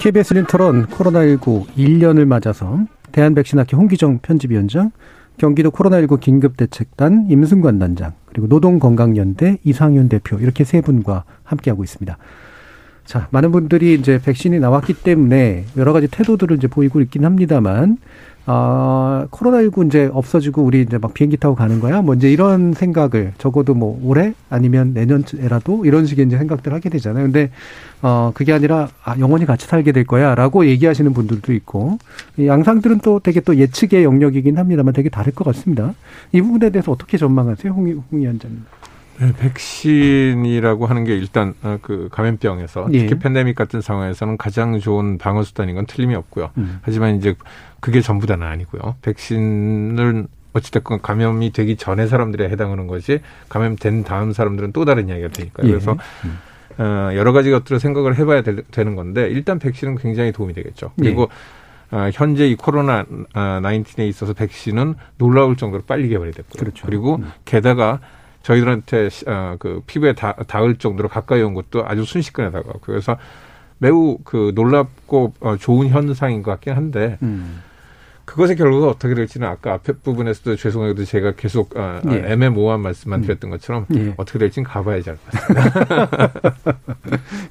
[0.00, 2.78] KBS 열린 토론 코로나19 1년을 맞아서
[3.12, 4.92] 대한백신학회 홍기정 편집위원장,
[5.36, 12.16] 경기도 코로나19 긴급대책단 임승관 단장, 그리고 노동건강연대 이상윤 대표 이렇게 세 분과 함께하고 있습니다.
[13.04, 17.98] 자, 많은 분들이 이제 백신이 나왔기 때문에 여러 가지 태도들을 이제 보이고 있긴 합니다만,
[18.52, 22.02] 아, 코로나19 이제 없어지고 우리 이제 막 비행기 타고 가는 거야?
[22.02, 27.26] 뭐 이제 이런 생각을 적어도 뭐 올해 아니면 내년에라도 이런 식의 이제 생각들 하게 되잖아요.
[27.26, 27.52] 근데,
[28.02, 31.98] 어, 그게 아니라, 아, 영원히 같이 살게 될 거야 라고 얘기하시는 분들도 있고,
[32.38, 35.94] 이 양상들은 또 되게 또 예측의 영역이긴 합니다만 되게 다를 것 같습니다.
[36.32, 37.72] 이 부분에 대해서 어떻게 전망하세요?
[37.72, 38.64] 홍, 홍 위원장님.
[39.20, 42.98] 네, 백신이라고 하는 게 일단 어, 그 감염병에서 예.
[43.00, 46.50] 특히 팬데믹 같은 상황에서는 가장 좋은 방어 수단인 건 틀림이 없고요.
[46.56, 46.78] 음.
[46.82, 47.34] 하지만 이제
[47.80, 48.96] 그게 전부 다는 아니고요.
[49.02, 55.66] 백신을 어찌됐건 감염이 되기 전에 사람들에 해당하는 것이 감염된 다음 사람들은 또 다른 이야기가 되니까요.
[55.66, 55.70] 예.
[55.70, 55.96] 그래서
[56.78, 60.92] 어, 여러 가지 것들을 생각을 해봐야 될- 되는 건데 일단 백신은 굉장히 도움이 되겠죠.
[60.98, 61.28] 그리고
[61.92, 63.04] 어, 현재 이 코로나
[63.34, 66.58] 아, 19에 있어서 백신은 놀라울 정도로 빨리 개발이 됐고요.
[66.60, 66.88] 그렇죠.
[66.88, 68.00] 리고 게다가
[68.42, 73.16] 저희들한테 시- 어, 그 피부에 닿, 닿을 정도로 가까이 온 것도 아주 순식간에 다가고 그래서
[73.78, 77.60] 매우 그 놀랍고 어, 좋은 현상인 것 같긴 한데 음.
[78.26, 82.22] 그것의 결과가 어떻게 될지는 아까 앞에 부분에서도 죄송하게도 제가 계속 어, 예.
[82.32, 84.14] 애매모호한 말씀만 드렸던 것처럼 예.
[84.18, 86.32] 어떻게 될지는 가봐야지 알 것 같습니다.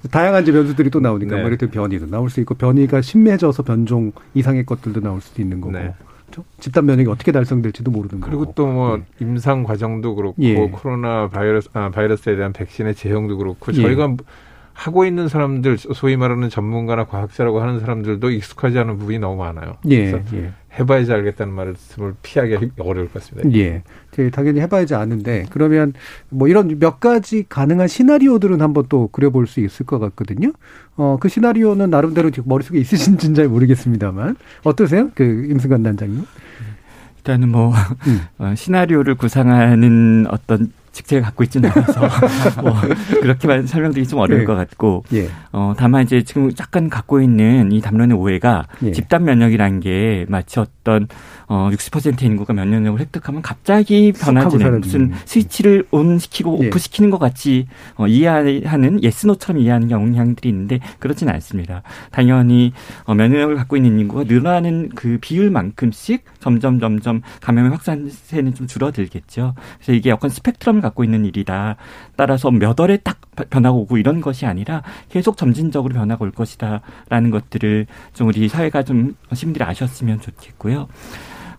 [0.10, 1.42] 다양한 이제 변수들이 또 나오니까 네.
[1.42, 5.74] 뭐 이렇게 변이도 나올 수 있고 변이가 심해져서 변종 이상의 것들도 나올 수도 있는 거고
[5.74, 5.94] 네.
[6.30, 6.46] 그렇죠?
[6.60, 10.56] 집단 면역이 어떻게 달성될지도 모르는 거고 그리고 또 뭐 임상 과정도 그렇고 예.
[10.70, 13.82] 코로나 바이러스 아, 바이러스에 대한 백신의 제형도 그렇고 예.
[13.82, 14.16] 저희가
[14.74, 19.74] 하고 있는 사람들 소위 말하는 전문가나 과학자라고 하는 사람들도 익숙하지 않은 부분이 너무 많아요.
[19.90, 20.52] 예, 예.
[20.78, 23.50] 해봐야지 알겠다는 말씀을 피하기 힘- 어려울 것 같습니다.
[23.58, 23.82] 예.
[24.12, 25.94] 제 당연히 해봐야지 아는데 그러면
[26.30, 30.52] 뭐 이런 몇 가지 가능한 시나리오들은 한번 또 그려볼 수 있을 것 같거든요.
[30.96, 35.10] 어, 그 시나리오는 나름대로 지금 머릿속에 있으신지는 잘 모르겠습니다만 어떠세요?
[35.16, 36.24] 그 임승관 단장님?
[37.18, 37.74] 일단은 뭐
[38.08, 38.22] 음.
[38.38, 42.02] 어, 시나리오를 구상하는 어떤 직책을 갖고 있지는 않아서
[42.62, 42.74] 뭐
[43.22, 44.46] 그렇게만 설명드리기 좀 어려울 예.
[44.46, 45.30] 것 같고 예.
[45.52, 48.92] 어 다만 이제 지금 약간 갖고 있는 이 담론의 오해가 예.
[48.92, 51.08] 집단 면역이라는 게 마치 어떤
[51.52, 54.82] 어 60% 인구가 면역력을 획득하면 갑자기 변화지는.
[54.82, 56.68] 무슨 스위치를 온 시키고 예.
[56.68, 61.82] 오프 시키는 것 같이 어 이해하는 예스노처럼 이해하는 경향들이 있는데 그렇지는 않습니다.
[62.12, 62.72] 당연히
[63.06, 69.56] 어 면역력을 갖고 있는 인구가 늘어나는 그 비율만큼씩 점점 점점 감염의 확산세는 좀 줄어들겠죠.
[69.78, 71.78] 그래서 이게 약간 스펙트럼을 갖고 있는 일이다.
[72.16, 73.18] 따라서 몇 월에 딱
[73.50, 79.16] 변화가 오고 이런 것이 아니라 계속 점진적으로 변화가 올 것이다라는 것들을 좀 우리 사회가 좀
[79.34, 80.88] 시민들이 아셨으면 좋겠고요.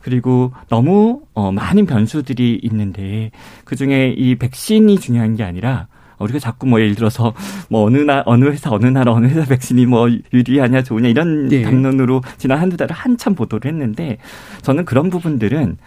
[0.00, 3.30] 그리고 너무 어 많은 변수들이 있는데
[3.64, 5.88] 그 중에 이 백신이 중요한 게 아니라
[6.18, 7.32] 우리가 자꾸 뭐 예를 들어서
[7.68, 11.62] 뭐 어느 나 어느 회사 어느 나라 어느 회사 백신이 뭐 유리하냐 좋으냐 이런 예.
[11.62, 14.18] 담론으로 지난 한두 달을 한참 보도를 했는데
[14.62, 15.78] 저는 그런 부분들은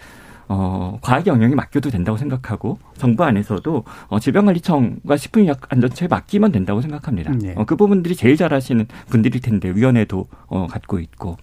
[0.48, 7.32] 어, 과학의 영역에 맡겨도 된다고 생각하고 정부 안에서도 어, 질병관리청과 식품의약안전처에 맡기면 된다고 생각합니다.
[7.32, 7.54] 네.
[7.56, 11.36] 어, 그 부분들이 제일 잘하시는 분들일 텐데 위원회도 어, 갖고 있고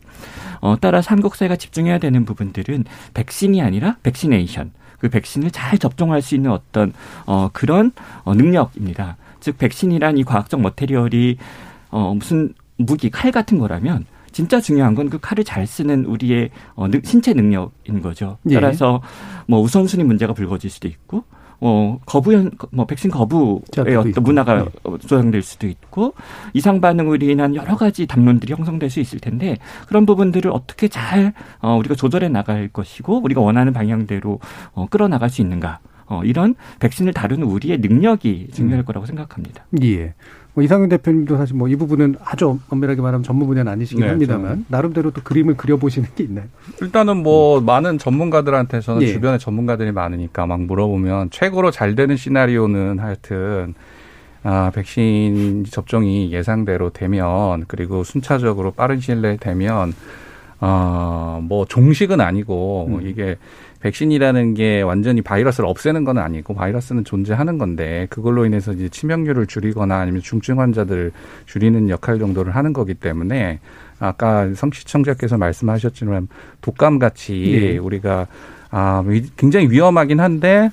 [0.59, 6.35] 어, 따라 한국 사회가 집중해야 되는 부분들은 백신이 아니라 vaccination 그 백신을 잘 접종할 수
[6.35, 6.93] 있는 어떤
[7.25, 7.91] 어, 그런
[8.23, 9.17] 어, 능력입니다.
[9.39, 11.37] 즉 백신이란 이 과학적 머테리얼이
[11.89, 16.87] 어, 무슨 무기 칼 같은 거라면 진짜 중요한 건 그 칼을 잘 쓰는 우리의 어,
[16.87, 18.37] 능- 신체 능력인 거죠.
[18.49, 18.55] 예.
[18.55, 19.01] 따라서
[19.47, 21.23] 뭐 우선순위 문제가 불거질 수도 있고
[21.63, 23.61] 어, 거부현, 뭐, 백신 거부의
[23.95, 24.21] 어떤 있고.
[24.21, 24.65] 문화가 네.
[24.83, 26.15] 어, 조장될 수도 있고,
[26.53, 29.57] 이상 반응으로 인한 여러 가지 담론들이 형성될 수 있을 텐데,
[29.87, 34.39] 그런 부분들을 어떻게 잘, 어, 우리가 조절해 나갈 것이고, 우리가 원하는 방향대로,
[34.73, 35.77] 어, 끌어나갈 수 있는가.
[36.07, 39.63] 어, 이런 백신을 다루는 우리의 능력이 중요할 거라고 생각합니다.
[39.83, 40.15] 예.
[40.53, 44.57] 뭐 이상윤 대표님도 사실 뭐 이 부분은 아주 엄밀하게 말하면 전문 분야는 아니시긴 네, 합니다만
[44.59, 46.45] 저는- 나름대로 또 그림을 그려보시는 게 있나요?
[46.81, 49.07] 일단은 뭐 많은 전문가들한테 저는 예.
[49.07, 53.73] 주변에 전문가들이 많으니까 막 물어보면 최고로 잘 되는 시나리오는 하여튼
[54.43, 59.93] 아, 백신 접종이 예상대로 되면 그리고 순차적으로 빠른 시일 내에 되면
[60.59, 63.07] 어뭐 종식은 아니고 음.
[63.07, 63.37] 이게
[63.81, 69.97] 백신이라는 게 완전히 바이러스를 없애는 건 아니고 바이러스는 존재하는 건데 그걸로 인해서 이제 치명률을 줄이거나
[69.99, 71.11] 아니면 중증 환자들을
[71.45, 73.59] 줄이는 역할 정도를 하는 거기 때문에
[73.99, 76.27] 아까 성 시청자께서 말씀하셨지만
[76.61, 77.77] 독감 같이 네.
[77.77, 78.27] 우리가
[78.69, 79.03] 아
[79.35, 80.69] 굉장히 위험하긴 한데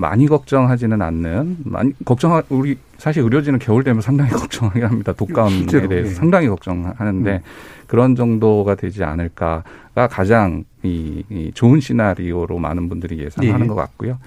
[0.00, 5.12] 많이 걱정하지는 않는 많이 걱정 우리 사실 의료진은 겨울 되면 상당히 걱정하게 합니다.
[5.12, 6.14] 독감에 실제로, 대해서 네.
[6.14, 7.40] 상당히 걱정하는데 음.
[7.86, 13.66] 그런 정도가 되지 않을까가 가장 이, 이 좋은 시나리오로 많은 분들이 예상하는 네.
[13.66, 14.18] 것 같고요.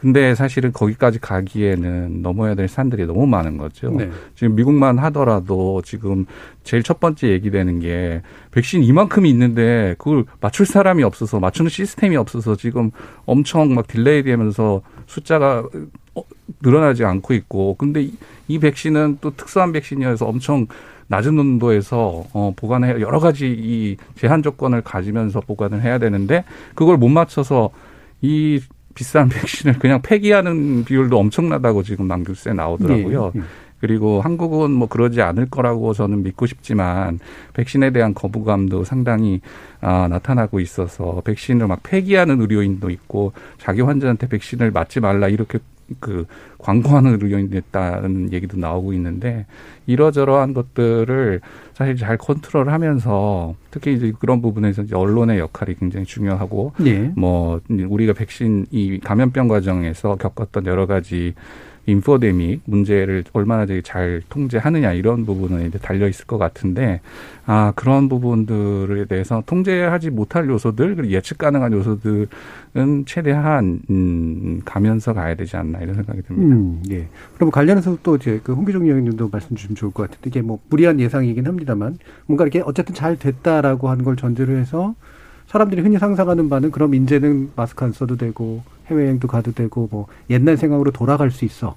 [0.00, 3.90] 근데 사실은 거기까지 가기에는 넘어야 될 산들이 너무 많은 거죠.
[3.90, 4.08] 네.
[4.36, 6.24] 지금 미국만 하더라도 지금
[6.62, 8.22] 제일 첫 번째 얘기되는 게
[8.52, 12.92] 백신 이만큼이 있는데 그걸 맞출 사람이 없어서 맞추는 시스템이 없어서 지금
[13.26, 15.64] 엄청 막 delay 되면서 숫자가
[16.14, 16.22] 어,
[16.62, 18.12] 늘어나지 않고 있고 근데 이,
[18.46, 20.66] 이 백신은 또 특수한 백신이어서 엄청
[21.08, 26.44] 낮은 온도에서 어 보관해 여러 가지 이 제한 조건을 가지면서 보관을 해야 되는데
[26.74, 27.70] 그걸 못 맞춰서
[28.20, 28.60] 이
[28.94, 33.32] 비싼 백신을 그냥 폐기하는 비율도 엄청나다고 지금 남규세 나오더라고요.
[33.34, 33.42] 네.
[33.80, 37.18] 그리고 한국은 뭐 그러지 않을 거라고 저는 믿고 싶지만
[37.54, 39.40] 백신에 대한 거부감도 상당히
[39.80, 45.58] 아, 나타나고 있어서 백신을 막 폐기하는 의료인도 있고 자기 환자한테 백신을 맞지 말라 이렇게
[46.00, 46.26] 그
[46.58, 49.46] 광고하는 의료인이 됐다는 얘기도 나오고 있는데
[49.86, 51.40] 이러저러한 것들을
[51.72, 57.10] 사실 잘 컨트롤하면서 특히 이제 그런 부분에서 이제 언론의 역할이 굉장히 중요하고 네.
[57.16, 61.34] 뭐 우리가 백신 이 감염병 과정에서 겪었던 여러 가지
[61.88, 67.00] 인포데믹 문제를 얼마나 되게 잘 통제하느냐 이런 부분은 이제 달려 있을 것 같은데
[67.46, 72.26] 아 그런 부분들에 대해서 통제하지 못할 요소들 그리고 예측 가능한 요소들은
[73.06, 76.54] 최대한 음, 가면서 가야 되지 않나 이런 생각이 듭니다.
[76.54, 77.08] 음, 예.
[77.36, 81.00] 그럼 관련해서 또 이제 그 홍기종 의원님도 말씀 주시면 좋을 것 같은데 이게 뭐 무리한
[81.00, 84.94] 예상이긴 합니다만 뭔가 이렇게 어쨌든 잘 됐다라고 하는 걸 전제로 해서
[85.48, 90.56] 사람들이 흔히 상상하는 바는 그럼 이제는 마스크 안 써도 되고 해외여행도 가도 되고 뭐 옛날
[90.56, 91.74] 생각으로 돌아갈 수 있어.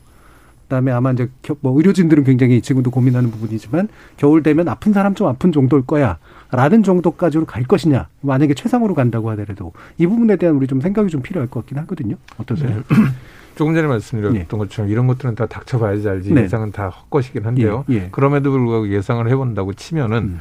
[0.64, 5.52] 그다음에 아마 이제 뭐 의료진들은 굉장히 지금도 고민하는 부분이지만 겨울 되면 아픈 사람 좀 아픈
[5.52, 6.18] 정도일 거야.
[6.52, 8.08] 라는 정도까지로 갈 것이냐.
[8.22, 12.16] 만약에 최상으로 간다고 하더라도 이 부분에 대한 우리 좀 생각이 좀 필요할 것 같긴 하거든요.
[12.38, 12.70] 어떠세요?
[12.70, 12.84] 네.
[13.56, 14.46] 조금 전에 말씀드렸던 네.
[14.48, 16.44] 것처럼 이런 것들은 다 닥쳐봐야지 알지 네.
[16.44, 17.84] 예상은 다 헛것이긴 한데요.
[17.90, 17.96] 예.
[17.96, 18.10] 예.
[18.12, 20.40] 그럼에도 불구하고 예상을 해본다고 치면은 음.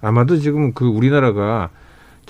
[0.00, 1.70] 아마도 지금 그 우리나라가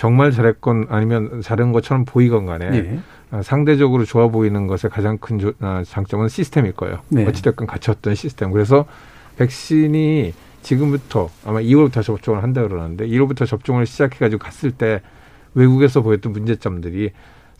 [0.00, 3.00] 정말 잘했건 아니면 잘한 것처럼 보이건 간에 예.
[3.30, 7.00] 아, 상대적으로 좋아 보이는 것의 가장 큰 조, 아, 장점은 시스템일 거예요.
[7.10, 7.26] 네.
[7.26, 8.50] 어찌됐건 갖췄던 시스템.
[8.50, 8.86] 그래서
[9.36, 10.32] 백신이
[10.62, 15.02] 지금부터 아마 2월부터 접종을 한다 그러는데 1월부터 접종을 시작해가지고 갔을 때
[15.52, 17.10] 외국에서 보였던 문제점들이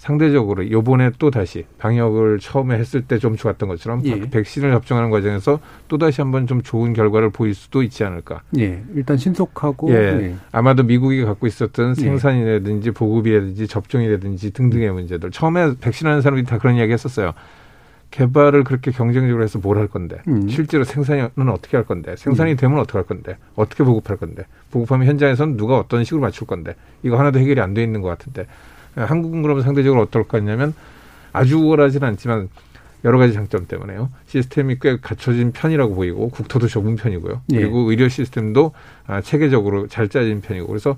[0.01, 4.19] 상대적으로 요번에 또 다시 방역을 처음에 했을 때 좀 좋았던 것처럼 예.
[4.31, 8.41] 백신을 접종하는 과정에서 또 다시 한번 좀 좋은 결과를 보일 수도 있지 않을까.
[8.59, 8.83] 예.
[8.95, 9.95] 일단 신속하고 예.
[9.97, 10.35] 예.
[10.53, 12.01] 아마도 미국이 갖고 있었던 예.
[12.01, 15.31] 생산이라든지 보급이라든지 접종이라든지 등등의 문제들.
[15.33, 17.35] 처음에 백신하는 사람들이 다 그런 이야기 했었어요.
[18.11, 20.49] 개발을 그렇게 경쟁적으로 해서 뭘 할 건데 음.
[20.49, 22.57] 실제로 생산은 어떻게 할 건데 생산이 음.
[22.57, 27.19] 되면 어떻게 할 건데 어떻게 보급할 건데 보급하면 현장에서는 누가 어떤 식으로 맞출 건데 이거
[27.19, 28.47] 하나도 해결이 안 돼 있는 것 같은데
[28.95, 30.75] 한국은 그러면 상대적으로 어떨 것 같냐면
[31.33, 32.49] 아주 우월하지는 않지만
[33.05, 34.11] 여러 가지 장점 때문에요.
[34.27, 37.41] 시스템이 꽤 갖춰진 편이라고 보이고 국토도 좁은 편이고요.
[37.53, 37.57] 예.
[37.61, 38.73] 그리고 의료 시스템도
[39.07, 40.97] 아, 체계적으로 잘 짜진 편이고 그래서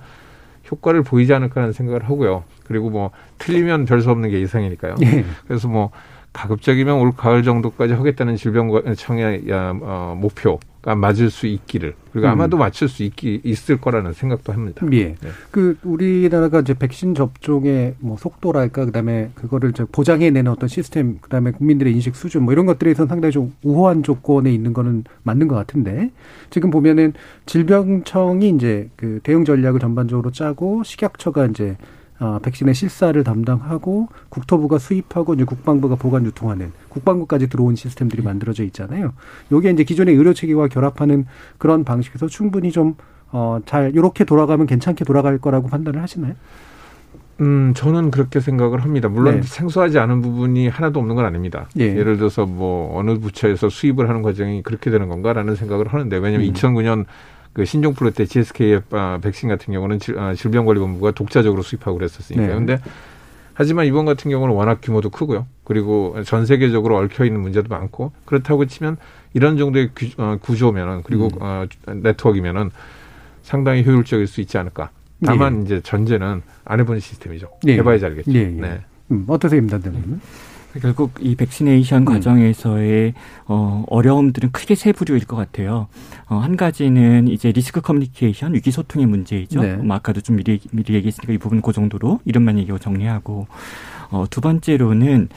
[0.71, 2.45] 효과를 보이지 않을까라는 생각을 하고요.
[2.65, 4.97] 그리고 뭐 틀리면 별 수 없는 게 이상이니까요.
[5.03, 5.25] 예.
[5.47, 5.91] 그래서 뭐
[6.33, 12.33] 가급적이면 올 가을 정도까지 하겠다는 질병청의 어, 목표 가 맞을 수 있기를 그리고 음.
[12.33, 14.85] 아마도 맞출 수 있기 있을 거라는 생각도 합니다.
[14.91, 15.15] 예.
[15.15, 15.29] 네.
[15.53, 21.93] 그 우리나라가 이제 백신 접종의 뭐 속도랄까 그다음에 그거를 이제 보장해내는 어떤 시스템 그다음에 국민들의
[21.93, 26.11] 인식 수준 뭐 이런 것들에서 상당히 좀 우호한 조건에 있는 거는 맞는 것 같은데
[26.51, 27.13] 지금 보면은
[27.47, 31.77] 질병청이 이제 그 대응 전략을 전반적으로 짜고 식약처가 이제
[32.23, 39.13] 어, 백신의 실사를 담당하고 국토부가 수입하고 이제 국방부가 보관 유통하는 국방부까지 들어온 시스템들이 만들어져 있잖아요.
[39.51, 41.27] 요게 이제 기존의 의료 체계와 결합하는
[41.59, 42.95] 그런 방식에서 충분히 좀
[43.33, 46.35] 어, 잘 이렇게 돌아가면 괜찮게 돌아갈 거라고 판단을 하시나요?
[47.41, 49.09] 음, 저는 그렇게 생각을 합니다.
[49.09, 49.43] 물론 네.
[49.43, 51.67] 생소하지 않은 부분이 하나도 없는 건 아닙니다.
[51.79, 51.93] 예.
[51.93, 56.53] 를 들어서 뭐 어느 부처에서 수입을 하는 과정이 그렇게 되는 건가라는 생각을 하는데 왜냐하면 음.
[56.53, 57.05] 2009년
[57.53, 62.49] 그 신종 플루 때 GSK의 아, 백신 같은 경우는 아, 질병관리본부가 독자적으로 수입하고 그랬었으니까요.
[62.49, 62.55] 네.
[62.55, 62.81] 근데
[63.55, 65.47] 하지만 이번 같은 경우는 워낙 규모도 크고요.
[65.65, 68.97] 그리고 전 세계적으로 얽혀 있는 문제도 많고 그렇다고 치면
[69.35, 71.39] 이런 정도의 어, 구조면은 그리고 음.
[71.41, 72.71] 어, 네트워크면은
[73.43, 74.91] 상당히 효율적일 수 있지 않을까.
[75.25, 75.65] 다만 네.
[75.65, 77.51] 이제 전제는 안 해본 시스템이죠.
[77.63, 77.77] 네.
[77.77, 78.33] 해봐야 지 알겠죠.
[78.33, 78.45] 네.
[78.45, 78.81] 네.
[79.11, 80.21] 음, 어떠세요, 임단장님?
[80.81, 82.05] 결국 이 vaccination 음.
[82.05, 83.15] 과정에서의
[83.47, 85.89] 어, 어려움들은 크게 세 부류일 것 같아요.
[86.27, 89.63] 어, 한 가지는 이제 리스크 커뮤니케이션, 위기 소통의 문제이죠.
[89.63, 89.77] 네.
[89.77, 93.47] 뭐 아까도 좀 미리 미리 얘기했으니까 이 부분 그 정도로 이름만 얘기하고 정리하고
[94.11, 95.29] 어, 두 번째로는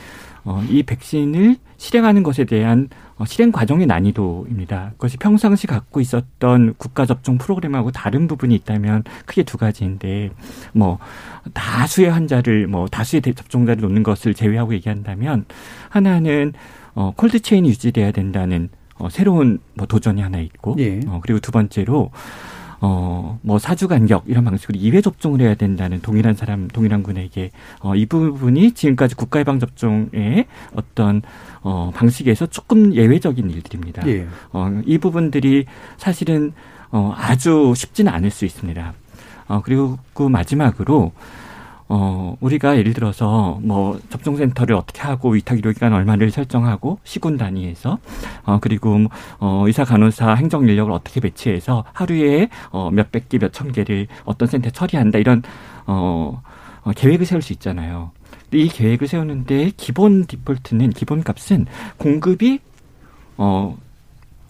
[0.46, 4.92] 어, 이 백신을 실행하는 것에 대한 어, 실행 과정의 난이도입니다.
[4.94, 10.32] 그것이 평상시 갖고 있었던 국가 접종 프로그램하고 다른 부분이 있다면 크게 두 가지인데
[10.74, 11.00] 뭐
[11.54, 15.46] 다수의 환자를 뭐 다수의 접종자를 놓는 것을 제외하고 얘기한다면
[15.90, 16.54] 하나는
[16.94, 21.00] 어 콜드 체인이 유지돼야 된다는 어 새로운 뭐 도전이 하나 있고 예.
[21.08, 22.12] 어 그리고 두 번째로
[22.82, 27.96] 어, 뭐 사주 간격 이런 방식으로 이회 접종을 해야 된다는 동일한 사람, 동일한 군에게 어,
[27.96, 30.46] 이 부분이 지금까지 국가 예방 접종의
[30.76, 31.22] 어떤
[31.62, 34.08] 어, 방식에서 조금 예외적인 일들입니다.
[34.08, 34.28] 예.
[34.52, 35.66] 어, 이 부분들이
[35.98, 36.54] 사실은
[36.92, 38.94] 어, 아주 쉽지는 않을 수 있습니다.
[39.48, 41.12] 어, 그리고 그 마지막으로
[41.88, 48.00] 어, 우리가 예를 들어서 뭐 접종센터를 어떻게 하고 위탁 의료기관 얼마를 설정하고 시군 단위에서
[48.44, 49.06] 어, 그리고
[49.40, 54.72] 어, 의사 간호사 행정 인력을 어떻게 배치해서 하루에 어, 몇백 개, 몇천 개를 어떤 센터에
[54.72, 55.44] 처리한다 이런
[55.86, 56.42] 어,
[56.84, 58.12] 어 계획을 세울 수 있잖아요.
[58.52, 61.66] 이 계획을 세우는데 기본 디폴트는 기본 값은
[61.98, 62.60] 공급이
[63.38, 63.76] 어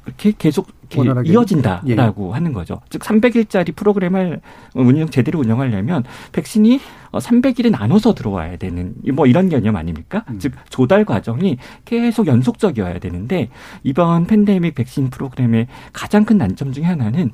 [0.06, 2.34] 이렇게 계속 이렇게 이어진다라고 예.
[2.34, 2.82] 하는 거죠.
[2.90, 4.42] 즉 300일짜리 프로그램을
[4.76, 6.80] 운영 제대로 운영하려면 백신이
[7.12, 10.24] 300일에 어, 나눠서 들어와야 되는 뭐 이런 개념 아닙니까?
[10.30, 10.40] 음.
[10.40, 13.50] 즉 조달 과정이 계속 연속적이어야 되는데
[13.84, 17.32] 이번 팬데믹 백신 프로그램의 가장 큰 난점 중에 하나는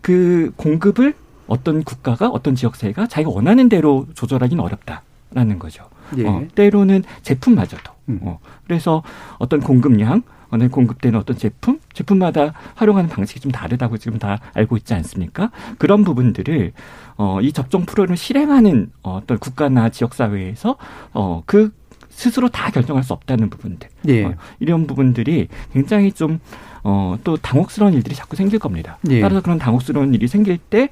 [0.00, 1.14] 그 공급을
[1.46, 5.84] 어떤 국가가 어떤 지역사회가 자기가 원하는 대로 조절하기는 어렵다라는 거죠.
[6.16, 6.26] 예.
[6.26, 7.92] 어, 때로는 제품마저도.
[8.08, 8.20] 음.
[8.22, 9.02] 어, 그래서
[9.38, 10.22] 어떤 공급량
[10.56, 15.50] 어느 공급되는 어떤 제품, 제품마다 활용하는 방식이 좀 다르다고 지금 다 알고 있지 않습니까?
[15.78, 16.72] 그런 부분들을
[17.18, 20.76] 어, 이 접종 프로그램을 실행하는 어, 어떤 국가나 지역 사회에서
[21.12, 21.72] 어, 그
[22.08, 23.88] 스스로 다 결정할 수 없다는 부분들.
[24.08, 24.24] 예.
[24.24, 26.40] 어, 이런 부분들이 굉장히 좀
[26.82, 28.98] 어, 또 당혹스러운 일들이 자꾸 생길 겁니다.
[29.10, 29.20] 예.
[29.20, 30.88] 따라서 그런 당혹스러운 일이 생길 때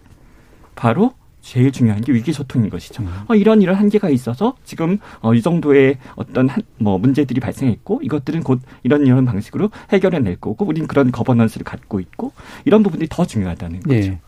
[0.75, 1.15] 바로
[1.45, 3.03] 제일 중요한 게 위기소통인 것이죠.
[3.03, 3.09] 음.
[3.29, 8.43] 어, 이런 이런 한계가 있어서 지금 어, 이 정도의 어떤 한, 뭐 문제들이 발생했고 이것들은
[8.43, 12.33] 곧 이런 이런 방식으로 해결해 낼 거고 우리는 그런 거버넌스를 갖고 있고
[12.65, 14.01] 이런 부분들이 더 중요하다는 예.
[14.01, 14.19] 거죠.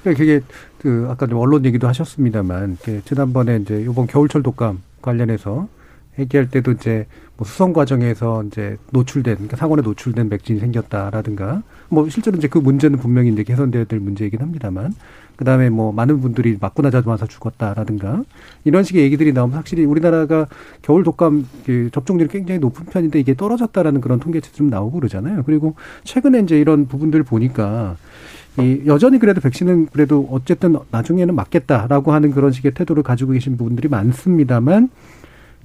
[0.00, 0.40] 그러니까 그게
[0.78, 5.68] 그 아까 언론 얘기도 하셨습니다만 그 지난번에 이제 이번 겨울철 독감 관련해서
[6.18, 7.06] 얘기할 때도 이제
[7.36, 12.98] 뭐 수송 과정에서 이제 노출된 그러니까 상원에 노출된 백신이 생겼다라든가 뭐 실제로 이제 그 문제는
[12.98, 14.94] 분명히 이제 개선돼야 될 문제이긴 합니다만
[15.36, 18.22] 그다음에 뭐 많은 분들이 맞고 나자마자 죽었다라든가
[18.62, 20.46] 이런 식의 얘기들이 나오면 확실히 우리나라가
[20.82, 25.42] 겨울 독감 그 접종률이 굉장히 높은 편인데 이게 떨어졌다라는 그런 통계치도 좀 나오고 그러잖아요.
[25.44, 27.96] 그리고 최근에 이제 이런 부분들을 보니까
[28.60, 33.88] 이 여전히 그래도 백신은 그래도 어쨌든 나중에는 맞겠다라고 하는 그런 식의 태도를 가지고 계신 부분들이
[33.88, 34.90] 많습니다만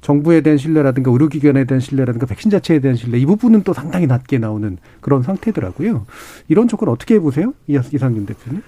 [0.02, 4.38] 정부에 대한 신뢰라든가 의료기관에 대한 신뢰라든가 백신 자체에 대한 신뢰 이 부분은 또 상당히 낮게
[4.38, 6.06] 나오는 그런 상태더라고요.
[6.48, 8.62] 이런 조건 어떻게 보세요, 이상균 대표님?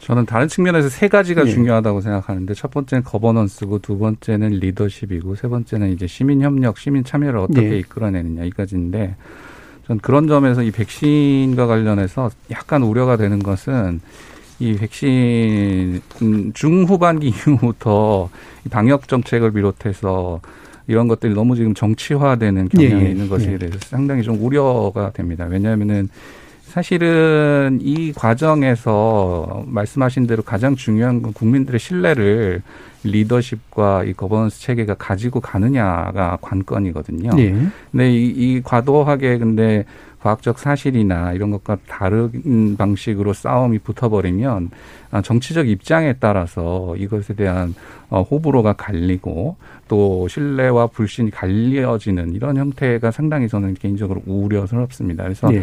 [0.00, 1.50] 저는 다른 측면에서 세 가지가 예.
[1.50, 7.38] 중요하다고 생각하는데 첫 번째는 거버넌스고 두 번째는 리더십이고 세 번째는 이제 시민 협력, 시민 참여를
[7.40, 7.78] 어떻게 예.
[7.78, 9.16] 이끌어내느냐 이 가지인데
[9.86, 14.00] 전 그런 점에서 이 백신과 관련해서 약간 우려가 되는 것은
[14.60, 16.00] 이 백신
[16.54, 18.30] 중후반기 이후부터
[18.70, 20.40] 방역 정책을 비롯해서
[20.88, 23.10] 이런 것들이 너무 지금 정치화되는 경향이 예.
[23.10, 23.58] 있는 것에 예.
[23.58, 25.46] 대해서 상당히 좀 우려가 됩니다.
[25.48, 26.08] 왜냐하면은
[26.62, 32.62] 사실은 이 과정에서 말씀하신 대로 가장 중요한 건 국민들의 신뢰를
[33.04, 37.30] 리더십과 이 거버넌스 체계가 가지고 가느냐가 관건이거든요.
[37.34, 37.54] 네.
[37.90, 39.84] 근데 이, 이 과도하게 근데
[40.28, 44.70] 과학적 사실이나 이런 것과 다른 방식으로 싸움이 붙어버리면
[45.10, 47.74] 아, 정치적 입장에 따라서 이것에 대한
[48.10, 49.56] 어, 호불호가 갈리고
[49.88, 55.22] 또 신뢰와 불신이 갈려지는 이런 형태가 상당히 저는 개인적으로 우려스럽습니다.
[55.22, 55.62] 그래서 네.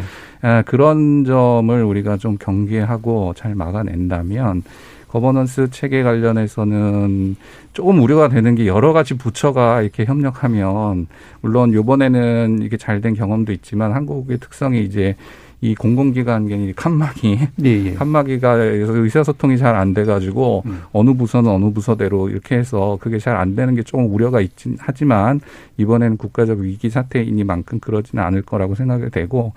[0.65, 4.63] 그런 점을 우리가 좀 경계하고 잘 막아낸다면
[5.09, 7.35] 거버넌스 체계 관련해서는
[7.75, 11.07] 조금 우려가 되는 게 여러 가지 부처가 이렇게 협력하면
[11.41, 15.15] 물론 요번에는 이게 잘 된 경험도 있지만 한국의 특성이 이제
[15.59, 17.93] 이 공공기관 칸막이 예, 예.
[17.95, 20.83] 칸막이가 의사소통이 잘 안 돼가지고 음.
[20.93, 25.41] 어느 부서는 어느 부서대로 이렇게 해서 그게 잘 안 되는 게 조금 우려가 있긴 하지만
[25.77, 29.51] 이번에는 국가적 위기 사태이니만큼 그러지는 않을 거라고 생각이 되고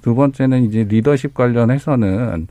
[0.00, 2.46] 두 번째는 이제 리더십 관련해서는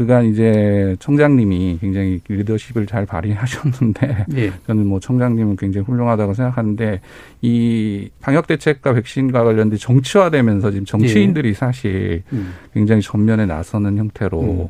[0.00, 4.50] 그간 이제 청장님이 굉장히 리더십을 잘 발휘하셨는데 예.
[4.66, 7.02] 저는 뭐 청장님은 굉장히 훌륭하다고 생각하는데
[7.42, 11.52] 이 방역 대책과 백신과 관련된 정치화되면서 지금 정치인들이 예.
[11.52, 12.54] 사실 음.
[12.72, 14.68] 굉장히 전면에 나서는 형태로 음.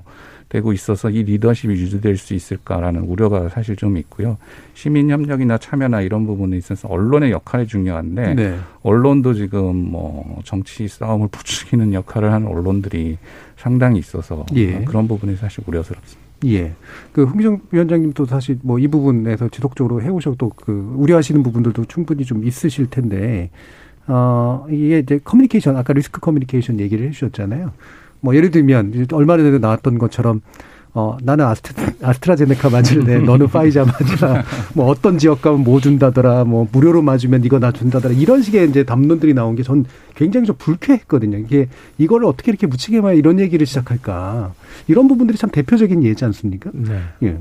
[0.51, 4.37] 되고 있어서 이 리더십이 유지될 수 있을까라는 우려가 사실 좀 있고요.
[4.75, 8.59] 시민 협력이나 참여나 이런 부분에 있어서 언론의 역할이 중요한데 네.
[8.83, 13.19] 언론도 지금 뭐 정치 싸움을 부추기는 역할을 하는 언론들이
[13.61, 14.85] 상당히 있어서 예.
[14.85, 16.31] 그런 부분이 사실 우려스럽습니다.
[16.47, 16.73] 예.
[17.13, 22.89] 그 홍기정 위원장님도 사실 뭐 이 부분에서 지속적으로 해오셔도 그 우려하시는 부분들도 충분히 좀 있으실
[22.89, 23.51] 텐데,
[24.07, 27.73] 어, 이게 이제 커뮤니케이션, 아까 리스크 커뮤니케이션 얘기를 해주셨잖아요.
[28.21, 30.41] 뭐 예를 들면 얼마 전에도 나왔던 것처럼
[30.93, 31.73] 어, 나는 아스트,
[32.03, 33.19] 아스트라제네카 맞을래.
[33.19, 34.43] 너는 화이자 맞으라.
[34.75, 36.45] 뭐 어떤 지역 가면 뭐 준다더라.
[36.45, 38.15] 뭐 무료로 맞으면 이거 나 준다더라.
[38.15, 39.85] 이런 식의 이제 담론들이 나온 게 전
[40.17, 41.39] 굉장히 좀 불쾌했거든요.
[41.39, 41.69] 이게
[41.99, 44.53] 이거를 어떻게 이렇게 묻히게만 이런 얘기를 시작할까.
[44.89, 46.71] 이런 부분들이 참 대표적인 예지 않습니까?
[46.75, 47.01] 네.
[47.23, 47.39] 예.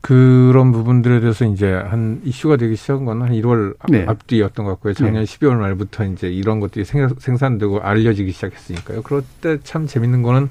[0.00, 4.04] 그런 부분들에 대해서 이제 한 이슈가 되기 시작한 건 한 1월 네.
[4.08, 4.94] 앞뒤였던 것 같고요.
[4.94, 5.24] 작년 네.
[5.24, 9.02] 12월 말부터 이제 이런 것들이 생산되고 알려지기 시작했으니까요.
[9.02, 10.48] 그럴 때 참 재밌는 거는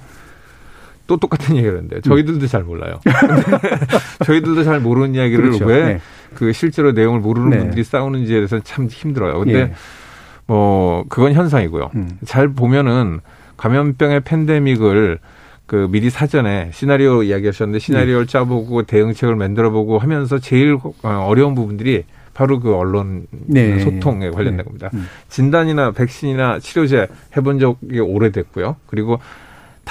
[1.12, 3.02] 또 똑같은 얘기를 하는데 저희들도 잘 몰라요.
[4.26, 5.66] 저희들도 잘 모르는 이야기를 그렇죠.
[5.66, 6.00] 왜그 네.
[6.36, 7.58] 그 실제로 내용을 모르는 네.
[7.58, 9.40] 분들이 싸우는지에 대해서 참 힘들어요.
[9.40, 9.74] 근데 예.
[10.48, 11.92] 뭐 그건 현상이고요.
[11.96, 12.18] 음.
[12.24, 13.20] 잘 보면은
[13.58, 15.20] 감염병의 팬데믹을
[15.66, 18.32] 그 미리 사전에 시나리오 이야기하셨는데 시나리오를 네.
[18.32, 23.80] 짜보고 대응책을 만들어보고 하면서 제일 어, 어려운 부분들이 바로 그 언론 네.
[23.80, 24.64] 소통에 관련된 네.
[24.64, 24.90] 겁니다.
[24.94, 25.10] 음.
[25.28, 28.78] 진단이나 백신이나 치료제 해본 적이 오래됐고요.
[28.88, 29.20] 그리고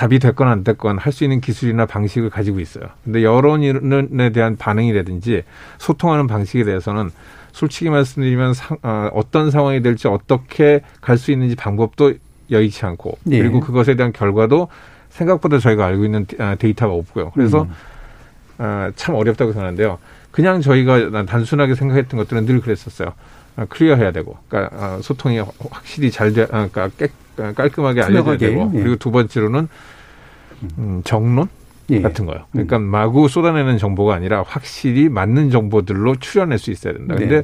[0.00, 2.84] 답이 됐건 안 됐건 할 수 있는 기술이나 방식을 가지고 있어요.
[3.04, 5.42] 근데 여론에 대한 반응이라든지
[5.76, 7.10] 소통하는 방식에 대해서는
[7.52, 12.14] 솔직히 말씀드리면 상, 어, 어떤 상황이 될지 어떻게 갈 수 있는지 방법도
[12.50, 13.40] 여의치 않고 네.
[13.40, 14.68] 그리고 그것에 대한 결과도
[15.10, 17.32] 생각보다 저희가 알고 있는 아, 데이터가 없고요.
[17.34, 17.70] 그래서 음.
[18.58, 19.98] 어, 참 어렵다고 생각하는데요.
[20.30, 23.12] 그냥 저희가 단순하게 생각했던 것들은 늘 그랬었어요.
[23.56, 25.40] 어, 클리어해야 되고, 그러니까 어, 소통이
[25.70, 28.80] 확실히 잘 돼, 어, 그러니까 깨, 깔끔하게 알려져야 되고, 예.
[28.80, 29.68] 그리고 두 번째로는
[30.78, 31.48] 음, 정론
[31.90, 32.00] 예.
[32.00, 32.44] 같은 거요.
[32.52, 32.82] 그러니까 음.
[32.82, 37.14] 마구 쏟아내는 정보가 아니라 확실히 맞는 정보들로 추려낼 수 있어야 된다.
[37.16, 37.42] 근데 네.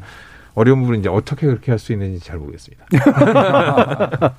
[0.54, 2.86] 어려운 부분은 이제 어떻게 그렇게 할 수 있는지 잘 모르겠습니다.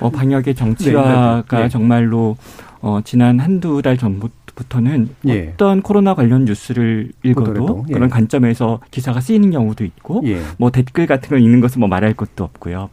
[0.00, 1.68] 어, 방역의 정치화가 네, 네, 네.
[1.68, 2.36] 정말로
[2.80, 4.34] 어, 지난 한두 달 전부터
[4.80, 5.50] 는 예.
[5.54, 7.92] 어떤 코로나 관련 뉴스를 읽어도 예.
[7.92, 10.40] 그런 관점에서 기사가 쓰이는 경우도 있고 예.
[10.58, 12.90] 뭐 댓글 같은 걸 읽는 것은 뭐 말할 것도 없고요.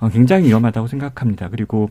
[0.00, 1.48] 어, 굉장히 위험하다고 생각합니다.
[1.50, 1.90] 그리고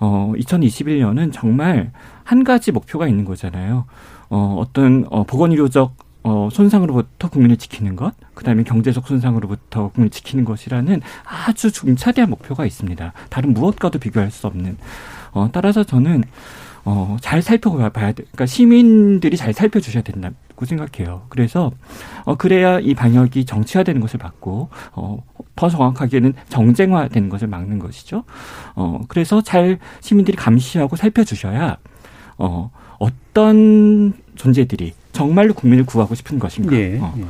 [0.00, 1.92] 어, 2021년은 정말
[2.24, 3.86] 한 가지 목표가 있는 거잖아요.
[4.28, 5.94] 어, 어떤 어, 보건 의료적
[6.24, 12.64] 어, 손상으로부터 국민을 지키는 것, 그 다음에 경제적 손상으로부터 국민을 지키는 것이라는 아주 중차대한 목표가
[12.64, 13.12] 있습니다.
[13.28, 14.76] 다른 무엇과도 비교할 수 없는.
[15.32, 16.24] 어, 따라서 저는
[16.84, 18.24] 어, 잘 살펴봐야 돼.
[18.24, 21.22] 그러니까 시민들이 잘 살펴주셔야 된다고 생각해요.
[21.28, 21.70] 그래서,
[22.24, 25.22] 어, 그래야 이 방역이 정치화되는 것을 막고, 어,
[25.54, 28.24] 더 정확하게는 정쟁화되는 것을 막는 것이죠.
[28.74, 31.76] 어, 그래서 잘 시민들이 감시하고 살펴주셔야,
[32.38, 36.74] 어, 어떤 존재들이 정말로 국민을 구하고 싶은 것인가.
[36.74, 37.14] 예, 어.
[37.16, 37.22] 예.
[37.22, 37.28] 어,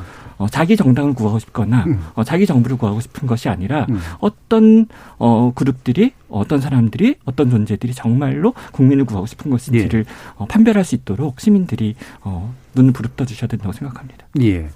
[0.49, 2.01] 자기 정당을 구하고 싶거나 음.
[2.14, 3.99] 어, 자기 정부를 구하고 싶은 것이 아니라 음.
[4.20, 4.86] 어떤
[5.18, 10.12] 어, 그룹들이 어떤 사람들이 어떤 존재들이 정말로 국민을 구하고 싶은 것인지를 예.
[10.36, 14.26] 어, 판별할 수 있도록 시민들이 어, 눈을 부릅떠 주셔야 된다고 생각합니다.
[14.40, 14.68] 예.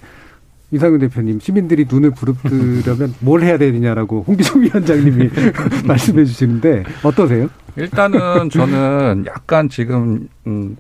[0.72, 5.30] 이상윤 대표님, 시민들이 눈을 부릅뜨려면 뭘 해야 되느냐라고 홍기종 위원장님이
[5.86, 7.48] 말씀해 주시는데 어떠세요?
[7.76, 10.76] 일단은 저는 약간 지금 음,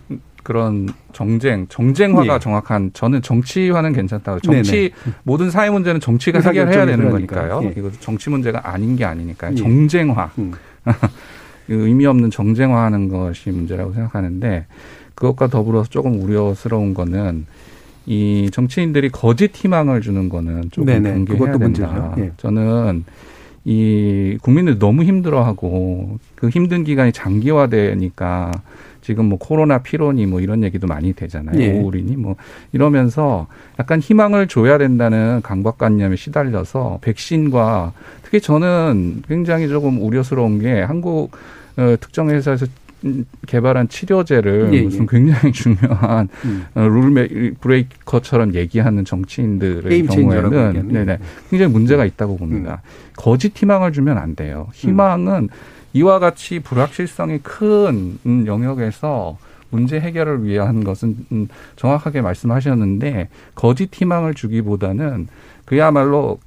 [0.46, 2.38] 그런 정쟁, 정쟁화가 예.
[2.38, 4.38] 정확한 저는 정치화는 괜찮다고.
[4.38, 4.92] 정치 네네.
[5.24, 7.62] 모든 사회 문제는 정치가 해결해야 되는 거니까요.
[7.64, 7.74] 예.
[7.76, 9.50] 이것도 정치 문제가 아닌 게 아니니까요.
[9.50, 9.56] 예.
[9.56, 10.30] 정쟁화.
[10.38, 10.52] 음.
[11.66, 14.66] 의미 없는 정쟁화하는 것이 문제라고 생각하는데
[15.16, 17.46] 그것과 더불어서 조금 우려스러운 거는
[18.06, 21.24] 이 정치인들이 거짓 희망을 주는 거는 조금 네네.
[21.24, 22.14] 경계해야 된다.
[22.18, 22.30] 예.
[22.36, 23.04] 저는
[23.64, 28.52] 이 국민들 너무 힘들어하고 그 힘든 기간이 장기화되니까
[29.06, 31.60] 지금 뭐 코로나 피로니 뭐 이런 얘기도 많이 되잖아요.
[31.60, 31.70] 예.
[31.70, 32.34] 우울이니 뭐
[32.72, 33.46] 이러면서
[33.78, 37.92] 약간 희망을 줘야 된다는 강박관념에 시달려서 백신과
[38.24, 41.30] 특히 저는 굉장히 조금 우려스러운 게 한국
[41.76, 42.66] 어, 특정 회사에서
[43.46, 44.82] 개발한 치료제를 예, 예.
[44.82, 46.64] 무슨 굉장히 중요한 음.
[46.74, 52.82] 어, 룰 브레이커처럼 얘기하는 정치인들의 경우에는 네네 굉장히 문제가 있다고 봅니다.
[52.84, 53.12] 음.
[53.14, 54.66] 거짓 희망을 주면 안 돼요.
[54.74, 55.75] 희망은 음.
[55.96, 59.38] 이와 같이 불확실성이 큰 음, 영역에서
[59.70, 65.28] 문제 해결을 위한 것은 음, 정확하게 말씀하셨는데 거짓 희망을 주기보다는
[65.64, 66.38] 그야말로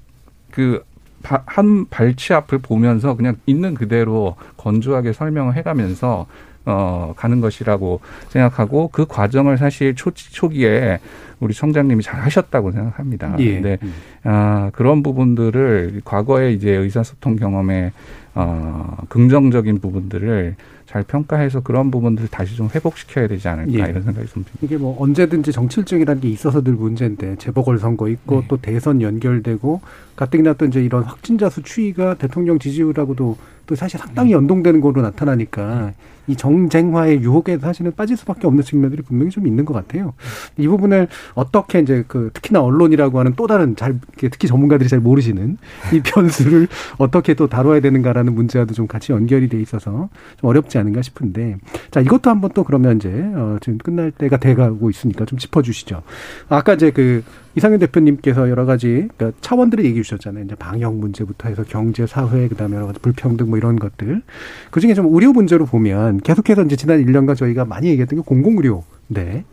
[0.52, 0.84] 그
[1.22, 6.28] 한 발치 앞을 보면서 그냥 있는 그대로 건조하게 설명을 해가면서
[6.70, 8.00] 어 가는 것이라고
[8.30, 11.00] 생각하고 그 과정을 사실 초 초기에
[11.40, 13.36] 우리 청장님이 잘 하셨다고 생각합니다.
[13.40, 13.54] 예.
[13.56, 13.78] 근데
[14.24, 17.92] 아 그런 부분들을 과거에 이제 의사소통 경험에
[18.36, 20.56] 어, 긍정적인 부분들을
[20.86, 23.90] 잘 평가해서 그런 부분들을 다시 좀 회복시켜야 되지 않을까 예.
[23.92, 24.60] 이런 생각이 좀 듭니다.
[24.62, 28.48] 이게 뭐 언제든지 정치일정이라는 게 있어서 늘 문제인데 재보궐 선거 있고 네.
[28.48, 29.82] 또 대선 연결되고
[30.16, 33.38] 가뜩이나 또 이제 이런 확진자 수 추이가 대통령 지지율하고도
[33.70, 35.94] 또 사실 상당히 연동되는 걸로 나타나니까
[36.26, 40.14] 이 정쟁화의 유혹에 사실은 빠질 수밖에 없는 측면들이 분명히 좀 있는 것 같아요.
[40.58, 45.58] 이 부분을 어떻게 이제 그 특히나 언론이라고 하는 또 다른 잘 특히 전문가들이 잘 모르시는
[45.94, 46.68] 이 변수를
[46.98, 51.58] 어떻게 또 다뤄야 되는가라는 문제와도 좀 같이 연결이 돼 있어서 좀 어렵지 않은가 싶은데
[51.92, 56.02] 자 이것도 한번 또 그러면 이제 어 지금 끝날 때가 돼가고 있으니까 좀 짚어주시죠.
[56.50, 57.24] 아까 이제 그
[57.56, 60.46] 이상현 대표님께서 여러 가지 그러니까 차원들을 얘기해 주셨잖아요.
[60.46, 64.22] 이제 방역 문제부터 해서 경제, 사회, 그다음에 여러 가지 불평등 뭐 이런 것들.
[64.70, 69.44] 그 중에 좀 의료 문제로 보면 계속해서 이제 지난 1년간 저희가 많이 얘기했던 게 공공의료인데,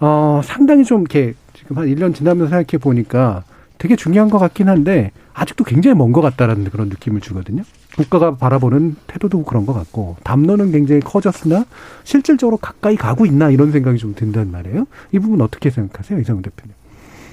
[0.00, 3.44] 어, 상당히 좀 이렇게 지금 한 1년 지나면서 생각해 보니까
[3.78, 7.62] 되게 중요한 것 같긴 한데, 아직도 굉장히 먼 것 같다라는 그런 느낌을 주거든요.
[7.96, 11.64] 국가가 바라보는 태도도 그런 것 같고 담론은 굉장히 커졌으나
[12.04, 14.86] 실질적으로 가까이 가고 있나 이런 생각이 좀 든단 말이에요.
[15.12, 16.74] 이 부분 어떻게 생각하세요, 이상 대표님?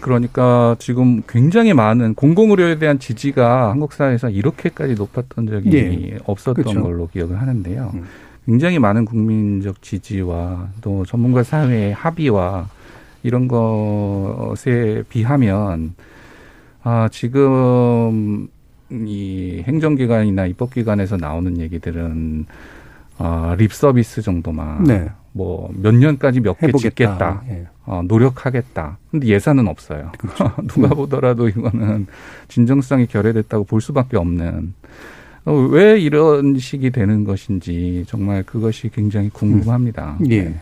[0.03, 6.17] 그러니까 지금 굉장히 많은 공공의료에 대한 지지가 한국 사회에서 이렇게까지 높았던 적이 예.
[6.25, 6.83] 없었던 그렇죠.
[6.83, 7.91] 걸로 기억을 하는데요.
[7.93, 8.03] 음.
[8.45, 12.67] 굉장히 많은 국민적 지지와 또 전문가 사회의 합의와
[13.23, 15.95] 이런 것에 비하면
[16.83, 18.49] 아 지금
[18.89, 22.45] 이 행정기관이나 입법기관에서 나오는 얘기들은
[23.17, 25.09] 아, 립 서비스 정도만 네.
[25.33, 27.43] 뭐 몇 년까지 몇 개 짓겠다.
[27.49, 27.67] 예.
[27.85, 28.97] 어, 노력하겠다.
[29.11, 30.11] 근데 예산은 없어요.
[30.17, 30.51] 그렇죠.
[30.67, 32.07] 누가 보더라도 이거는
[32.47, 34.73] 진정성이 결여됐다고 볼 수밖에 없는
[35.45, 40.17] 어, 왜 이런 식이 되는 것인지 정말 그것이 굉장히 궁금합니다.
[40.21, 40.31] 음.
[40.31, 40.53] 예.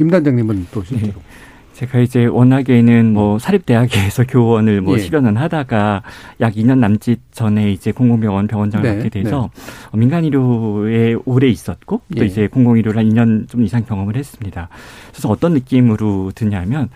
[0.00, 1.12] 임 단장님은 또 실제로.
[1.12, 1.45] 예.
[1.76, 4.98] 제가 이제 워낙에는 뭐 사립대학에서 교원을 뭐 예.
[4.98, 6.02] 실현을 하다가
[6.40, 8.94] 약 2년 남짓 전에 이제 공공병원 병원장을 네.
[8.96, 9.62] 맡게 돼서 네.
[9.92, 12.26] 어, 민간의료에 오래 있었고 또 예.
[12.26, 14.70] 이제 공공의료를 한 2년 좀 이상 경험을 했습니다.
[15.10, 16.88] 그래서 어떤 느낌으로 드냐면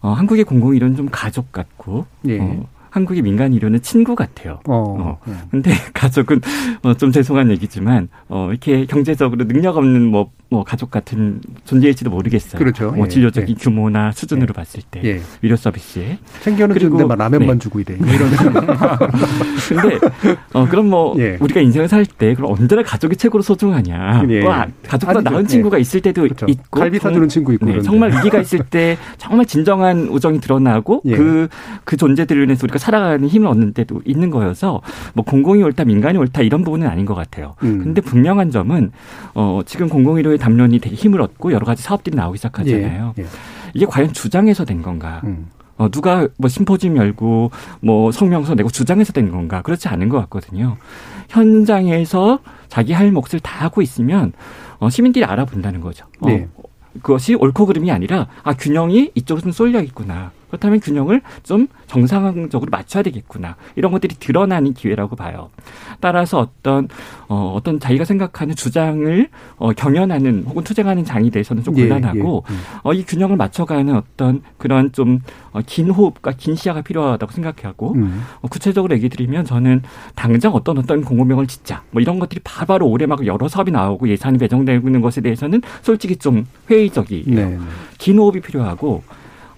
[0.00, 2.38] 어, 한국의 공공의료는 좀 가족 같고 예.
[2.38, 4.60] 어, 한국의 민간 의료는 친구 같아요.
[4.68, 4.96] 어.
[4.98, 5.18] 어.
[5.24, 5.34] 네.
[5.50, 6.40] 근데 가족은
[6.82, 12.58] 어, 좀 죄송한 얘기지만 어, 이렇게 경제적으로 능력 없는 뭐 뭐 가족 같은 존재일지도 모르겠어요.
[12.58, 12.90] 그렇죠.
[12.90, 13.08] 뭐 예.
[13.08, 13.62] 진료적인 예.
[13.62, 14.52] 규모나 수준으로 예.
[14.52, 15.20] 봤을 때 예.
[15.42, 17.62] 의료 서비스에 챙겨는 주는데 막 라면만 네.
[17.62, 17.94] 주고 이래.
[17.94, 18.30] 뭐 이런.
[19.68, 19.98] 근데
[20.52, 21.38] 어 그럼 뭐 예.
[21.40, 24.24] 우리가 인생을 살 때 그럼 언제나 가족이 최고로 소중하냐?
[24.30, 24.40] 예.
[24.40, 24.52] 뭐
[24.88, 26.46] 가족보다 나은 친구가 있을 때도 그렇죠.
[26.48, 31.48] 있고 갈비 사주는 친구 있고 네, 정말 위기가 있을 때 정말 진정한 우정이 드러나고 그그
[31.84, 34.80] 그 존재들을 인해서 우리가 살아가는 힘을 얻는 때도 있는 거여서
[35.14, 37.54] 뭐 공공이 옳다 민간이 옳다 이런 부분은 아닌 것 같아요.
[37.62, 37.78] 음.
[37.84, 38.90] 근데 분명한 점은
[39.34, 43.14] 어 지금 공공의료의 담론이 되게 힘을 얻고 여러 가지 사업들이 나오기 시작하잖아요.
[43.18, 43.26] 예, 예.
[43.74, 45.20] 이게 과연 주장해서 된 건가?
[45.24, 45.48] 음.
[45.80, 47.50] 어, 누가 뭐 심포지엄 열고
[47.80, 49.62] 뭐 성명서 내고 주장해서 된 건가?
[49.62, 50.76] 그렇지 않은 것 같거든요.
[51.30, 54.32] 현장에서 자기 할 몫을 다 하고 있으면
[54.78, 56.04] 어, 시민들이 알아본다는 거죠.
[56.20, 56.48] 어, 네.
[57.02, 60.32] 그것이 옳고 그름이 아니라 아 균형이 이쪽으로 좀 쏠려 있구나.
[60.50, 63.56] 그렇다면 균형을 좀 정상적으로 맞춰야 되겠구나.
[63.74, 65.50] 이런 것들이 드러나는 기회라고 봐요.
[66.00, 66.88] 따라서 어떤
[67.28, 72.54] 어 어떤 자기가 생각하는 주장을 어 경연하는 혹은 투쟁하는 장이 대해서는 좀 예, 곤란하고 예,
[72.54, 72.58] 예.
[72.84, 75.22] 어 이 균형을 맞춰가는 어떤 그런 좀긴
[75.52, 78.22] 어, 호흡과 긴 시야가 필요하다고 생각하고 음.
[78.42, 79.82] 어, 구체적으로 얘기 드리면 저는
[80.14, 84.36] 당장 어떤 어떤 공공명을 짓자 뭐 이런 것들이 바로 올해 막 여러 사업이 나오고 예산이
[84.38, 87.24] 배정되고 있는 것에 대해서는 솔직히 좀 회의적이에요.
[87.26, 87.58] 네, 네.
[87.96, 89.02] 긴 호흡이 필요하고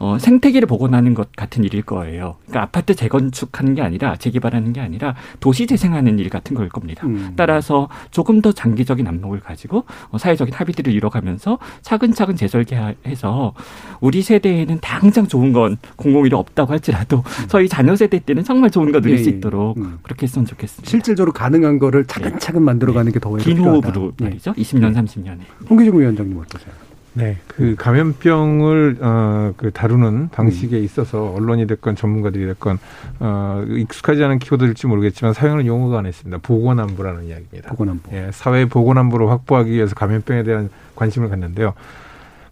[0.03, 2.35] 어, 생태계를 복원하는 것 같은 일일 거예요.
[2.47, 7.07] 그러니까 아파트 재건축하는 게 아니라 재개발하는 게 아니라 도시 재생하는 일 같은 걸 겁니다.
[7.07, 7.35] 음.
[7.37, 13.55] 따라서 조금 더 장기적인 안목을 가지고 어, 사회적인 합의들을 이뤄가면서 차근차근 재설계해서
[14.01, 17.47] 우리 세대에는 당장 좋은 건 공공의료 없다고 할지라도 음.
[17.47, 19.35] 저희 자녀 세대 때는 정말 좋은 거 누릴 예, 수 예.
[19.35, 20.01] 있도록 음.
[20.03, 20.91] 그렇게 했으면 좋겠습니다.
[20.91, 24.53] 실질적으로 가능한 거를 차근차근 만들어가는 게더긴 호흡으로 말이죠.
[24.55, 25.39] 20년, 30년에.
[25.71, 26.92] 홍기중 위원장님 어떠세요?
[27.15, 30.85] 네, 그 감염병을 어, 그 다루는 방식에 음.
[30.85, 32.79] 있어서 언론이 됐건 전문가들이 됐건
[33.21, 36.39] 어, 익숙하지 않은 키워드일지 모르겠지만 사용하는 용어가 하나 있습니다.
[36.39, 37.71] 보건안보라는 이야기입니다.
[37.71, 38.11] 보건안보.
[38.17, 41.75] 예, 사회 보건안보를 확보하기 위해서 감염병에 대한 관심을 갖는데요.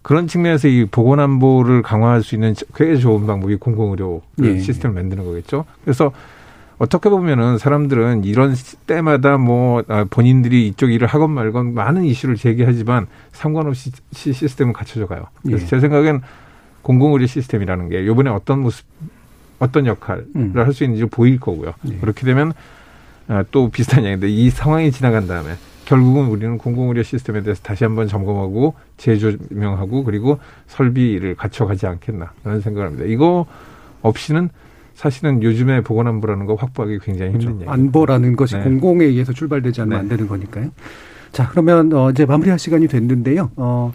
[0.03, 4.59] 그런 측면에서 이 보건안보를 강화할 수 있는 꽤 좋은 방법이 공공의료 예.
[4.59, 5.65] 시스템을 만드는 거겠죠.
[5.83, 6.11] 그래서
[6.81, 8.55] 어떻게 보면은 사람들은 이런
[8.87, 15.25] 때마다 뭐 아, 본인들이 이쪽 일을 하건 말건 많은 이슈를 제기하지만 상관없이 시스템은 갖춰져 가요.
[15.43, 15.67] 그래서 예.
[15.67, 16.21] 제 생각엔
[16.81, 18.87] 공공의료 시스템이라는 게 요번에 어떤 모습
[19.59, 20.53] 어떤 역할을 음.
[20.55, 21.75] 할수 있는지 보일 거고요.
[21.87, 21.97] 예.
[21.97, 22.51] 그렇게 되면
[23.27, 25.51] 아, 또 비슷한 얘기인데 이 상황이 지나간 다음에
[25.85, 32.87] 결국은 우리는 공공의료 시스템에 대해서 다시 한번 점검하고 재조명하고 그리고 설비를 갖춰가지 않겠나 라는 생각을
[32.87, 33.05] 합니다.
[33.07, 33.45] 이거
[34.01, 34.49] 없이는
[35.01, 37.61] 사실은 요즘에 보건안보라는 거 확보하기 굉장히 힘든 그렇죠.
[37.61, 37.71] 얘기죠.
[37.71, 38.63] 안보라는 것이 네.
[38.63, 40.01] 공공에 의해서 출발되지 않으면 네.
[40.01, 40.69] 안 되는 거니까요.
[41.31, 43.49] 자, 그러면 어 이제 마무리할 시간이 됐는데요.
[43.55, 43.91] 어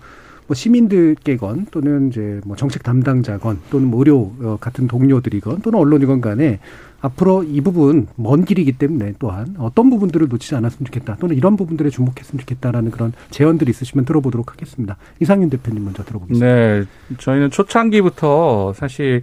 [0.47, 6.21] 뭐 시민들께건 또는 이제 뭐 정책 담당자건 또는 뭐 의료 어, 같은 동료들이건 또는 언론이건
[6.21, 6.61] 간에
[7.01, 11.91] 앞으로 이 부분 먼 길이기 때문에 또한 어떤 부분들을 놓치지 않았으면 좋겠다 또는 이런 부분들에
[11.91, 14.97] 주목했으면 좋겠다라는 그런 제언들이 있으시면 들어보도록 하겠습니다.
[15.21, 16.47] 이상윤 대표님 먼저 들어보겠습니다.
[16.47, 16.85] 네,
[17.19, 19.23] 저희는 초창기부터 사실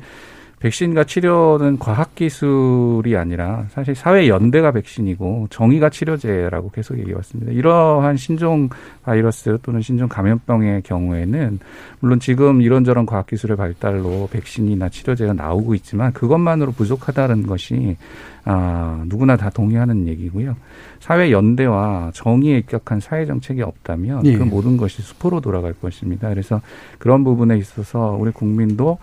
[0.64, 7.52] 백신과 치료는 과학 기술이 아니라 사실 사회 연대가 백신이고 정의가 치료제라고 계속 얘기해 왔습니다.
[7.52, 8.70] 이러한 신종
[9.04, 11.60] 바이러스 또는 신종 감염병의 경우에는
[12.00, 17.98] 물론 지금 이런저런 과학 기술의 발달로 백신이나 치료제가 나오고 있지만 그것만으로 부족하다는 것이
[18.46, 20.56] 아, 누구나 다 동의하는 얘기고요.
[21.02, 24.38] 사회 연대와 정의에 입각한 사회 정책이 없다면 예.
[24.38, 26.30] 그 모든 것이 수포로 돌아갈 것입니다.
[26.30, 26.62] 그래서
[27.00, 28.98] 그런 부분에 있어서 우리 국민도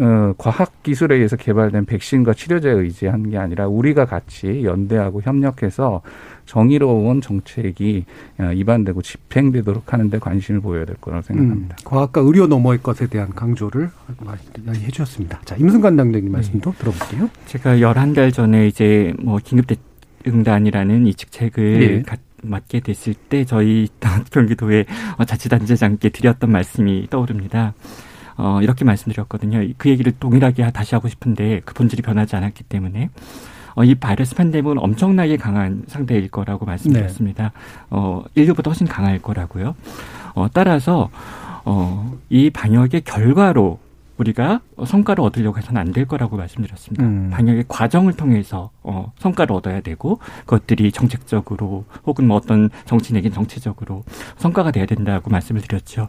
[0.00, 6.00] 어, 과학 기술에 의해서 개발된 백신과 치료제에 의지한 게 아니라 우리가 같이 연대하고 협력해서
[6.46, 8.06] 정의로운 정책이
[8.38, 11.76] 어, 입안되고 집행되도록 하는데 관심을 보여야 될 거라고 생각합니다.
[11.78, 13.90] 음, 과학과 의료 너머의 것에 대한 강조를
[14.64, 15.42] 많이 해주셨습니다.
[15.44, 16.78] 자, 임승관 당장님 말씀도 네.
[16.78, 17.28] 들어볼게요.
[17.44, 19.66] 제가 열한 달 전에 이제 뭐 긴급
[20.26, 22.16] 응단이라는 이 직책을 네.
[22.42, 23.88] 맡게 됐을 때 저희
[24.32, 24.86] 경기도의
[25.26, 27.74] 자치단체장께 드렸던 말씀이 떠오릅니다.
[28.42, 29.62] 어, 이렇게 말씀드렸거든요.
[29.76, 33.10] 그 얘기를 동일하게 다시 하고 싶은데 그 본질이 변하지 않았기 때문에
[33.74, 37.44] 어, 이 바이러스 팬데믹은 엄청나게 강한 상태일 거라고 말씀드렸습니다.
[37.44, 37.50] 네.
[37.90, 39.74] 어, 인류보다 훨씬 강할 거라고요.
[40.34, 41.10] 어, 따라서
[41.66, 43.78] 어, 이 방역의 결과로
[44.20, 47.04] 우리가 성과를 얻으려고 해서는 안 될 거라고 말씀드렸습니다.
[47.04, 47.30] 음.
[47.32, 54.04] 방역의 과정을 통해서 어, 성과를 얻어야 되고 그것들이 정책적으로 혹은 뭐 어떤 정치 내긴 정치적으로
[54.36, 56.08] 성과가 돼야 된다고 말씀을 드렸죠.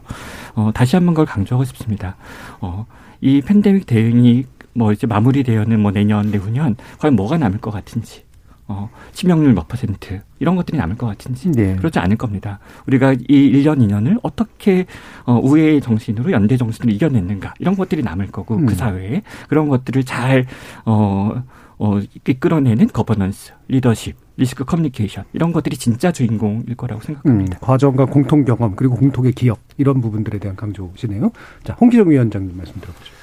[0.54, 2.16] 어, 다시 한번 그걸 강조하고 싶습니다.
[2.60, 2.86] 어,
[3.20, 4.44] 이 팬데믹 대응이
[4.74, 8.24] 뭐 이제 마무리되어는 뭐 내년 내후년 과연 뭐가 남을 것 같은지
[8.72, 11.76] 어, 치명률 몇 퍼센트 이런 것들이 남을 것 같은지 네.
[11.76, 12.58] 그렇지 않을 겁니다.
[12.86, 14.86] 우리가 이 1년 2년을 어떻게
[15.24, 18.66] 어, 우애의 정신으로 연대 정신으로 이겨냈는가 이런 것들이 남을 거고 그 음.
[18.66, 20.46] 그 사회에 그런 것들을 잘
[20.86, 21.42] 어,
[21.78, 27.58] 어, 이끌어내는 거버넌스, 리더십, 리스크 커뮤니케이션 이런 것들이 진짜 주인공일 거라고 생각합니다.
[27.58, 31.30] 음, 과정과 공통 경험 그리고 공통의 기억 이런 부분들에 대한 강조시네요.
[31.64, 33.21] 자, 홍기정 위원장님 말씀 들어보죠.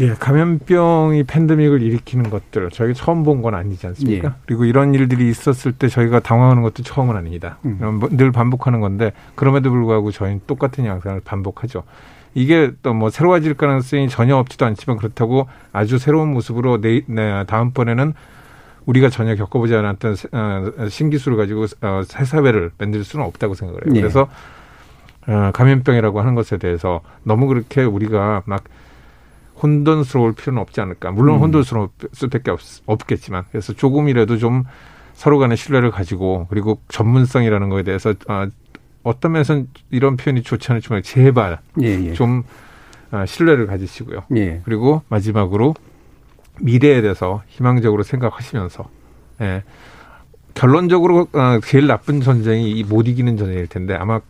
[0.00, 4.28] 예, 감염병이 팬데믹을 일으키는 것들 저희가 처음 본 건 아니지 않습니까?
[4.28, 4.32] 예.
[4.46, 7.58] 그리고 이런 일들이 있었을 때 저희가 당황하는 것도 처음은 아닙니다.
[7.66, 7.98] 음.
[8.00, 11.82] 뭐 늘 반복하는 건데 그럼에도 불구하고 저희는 똑같은 양상을 반복하죠.
[12.34, 18.14] 이게 또 뭐 새로워질 가능성이 전혀 없지도 않지만 그렇다고 아주 새로운 모습으로 내, 네, 다음번에는
[18.86, 23.92] 우리가 전혀 겪어보지 않았던 어, 신기술을 가지고 어, 새 사회를 만들 수는 없다고 생각을 해요.
[23.96, 24.00] 예.
[24.00, 24.28] 그래서
[25.26, 28.64] 어, 감염병이라고 하는 것에 대해서 너무 그렇게 우리가 막
[29.62, 31.12] 혼돈스러울 필요는 없지 않을까.
[31.12, 31.42] 물론 음.
[31.42, 34.64] 혼돈스러울 수밖에 없, 겠지만 그래서 조금이라도 좀
[35.14, 38.46] 서로 간의 신뢰를 가지고 그리고 전문성이라는 거에 대해서 어,
[39.02, 42.12] 어떤 면에서는 이런 표현이 좋지 않지만 제발 예, 예.
[42.12, 42.42] 좀
[43.10, 44.24] 어, 신뢰를 가지시고요.
[44.36, 44.62] 예.
[44.64, 45.74] 그리고 마지막으로
[46.60, 48.88] 미래에 대해서 희망적으로 생각하시면서
[49.42, 49.62] 예.
[50.54, 54.20] 결론적으로 어, 제일 나쁜 전쟁이 못 이기는 전쟁일 텐데 아마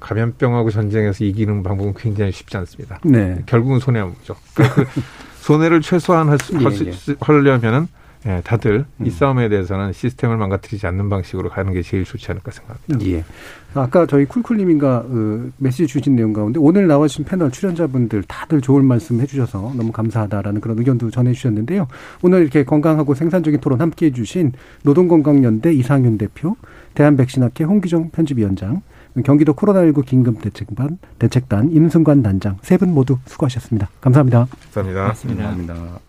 [0.00, 2.98] 감염병하고 전쟁에서 이기는 방법은 굉장히 쉽지 않습니다.
[3.04, 3.42] 네.
[3.46, 4.34] 결국은 손해만 보죠.
[4.54, 5.00] 그러니까 그
[5.40, 7.14] 손해를 최소한 할 수, 예, 예.
[7.20, 7.88] 하려면은
[8.26, 9.06] 예, 다들 음.
[9.06, 13.06] 이 싸움에 대해서는 시스템을 망가뜨리지 않는 방식으로 가는 게 제일 좋지 않을까 생각합니다.
[13.06, 13.24] 예.
[13.72, 19.20] 아까 저희 쿨쿨님인가 그 메시지 주신 내용 가운데 오늘 나와주신 패널 출연자분들 다들 좋은 말씀
[19.20, 21.88] 해주셔서 너무 감사하다라는 그런 의견도 전해주셨는데요.
[22.22, 26.56] 오늘 이렇게 건강하고 생산적인 토론 함께해 주신 노동건강연대 이상윤 대표,
[26.94, 28.82] 대한백신학회 홍기정 편집위원장,
[29.24, 33.88] 경기도 코로나19 긴급대책반 대책단 임승관 단장 세 분 모두 수고하셨습니다.
[34.00, 34.46] 감사합니다.
[34.72, 35.02] 감사합니다.
[35.02, 35.42] 고맙습니다.
[35.44, 36.00] 감사합니다.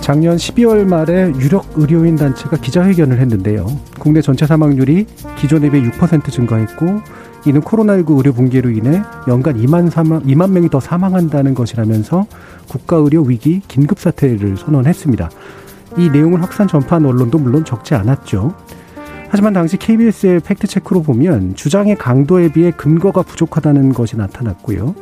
[0.00, 3.66] 작년 12월 말에 유력 의료인 단체가 기자회견을 했는데요.
[3.98, 5.06] 국내 전체 사망률이
[5.36, 7.00] 기존에 비해 6% 증가했고
[7.46, 12.26] 이는 코로나19 의료 붕괴로 인해 연간 2만 3만, 2만 명이 더 사망한다는 것이라면서
[12.68, 15.30] 국가 의료 위기 긴급 사태를 선언했습니다.
[15.96, 18.54] 이 내용을 확산 전파한 언론도 물론 적지 않았죠.
[19.30, 24.94] 하지만 당시 KBS의 팩트체크로 보면 주장의 강도에 비해 근거가 부족하다는 것이 나타났고요.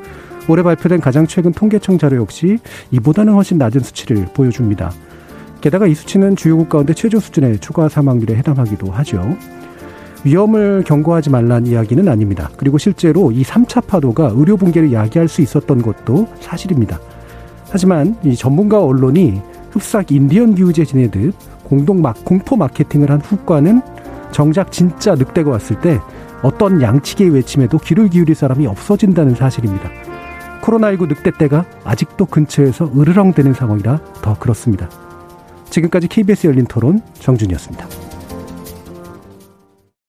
[0.49, 2.59] 올해 발표된 가장 최근 통계청 자료 역시
[2.91, 4.93] 이보다는 훨씬 낮은 수치를 보여줍니다.
[5.61, 9.37] 게다가 이 수치는 주요국 가운데 최저 수준의 추가 사망률에 해당하기도 하죠.
[10.27, 12.51] 위험을 경고하지 말란 이야기는 아닙니다.
[12.57, 16.99] 그리고 실제로 이 3차 파도가 의료 붕괴를 야기할 수 있었던 것도 사실입니다.
[17.71, 19.41] 하지만 이 전문가 언론이
[19.71, 21.35] 흡사 인디언 기우제 지내듯
[21.65, 23.81] 공동 막 공포 마케팅을 한 후과는
[24.33, 26.01] 정작 진짜 늑대가 왔을 때
[26.43, 29.91] 어떤 양측의 외침에도 귀를 기울일 사람이 없어진다는 사실입니다.
[30.63, 34.91] 코로나19 늑대 때가 아직도 근처에서 으르렁대는 상황이라 더 그렇습니다.
[35.71, 38.16] 지금까지 KBS 열린 토론 정준이었습니다.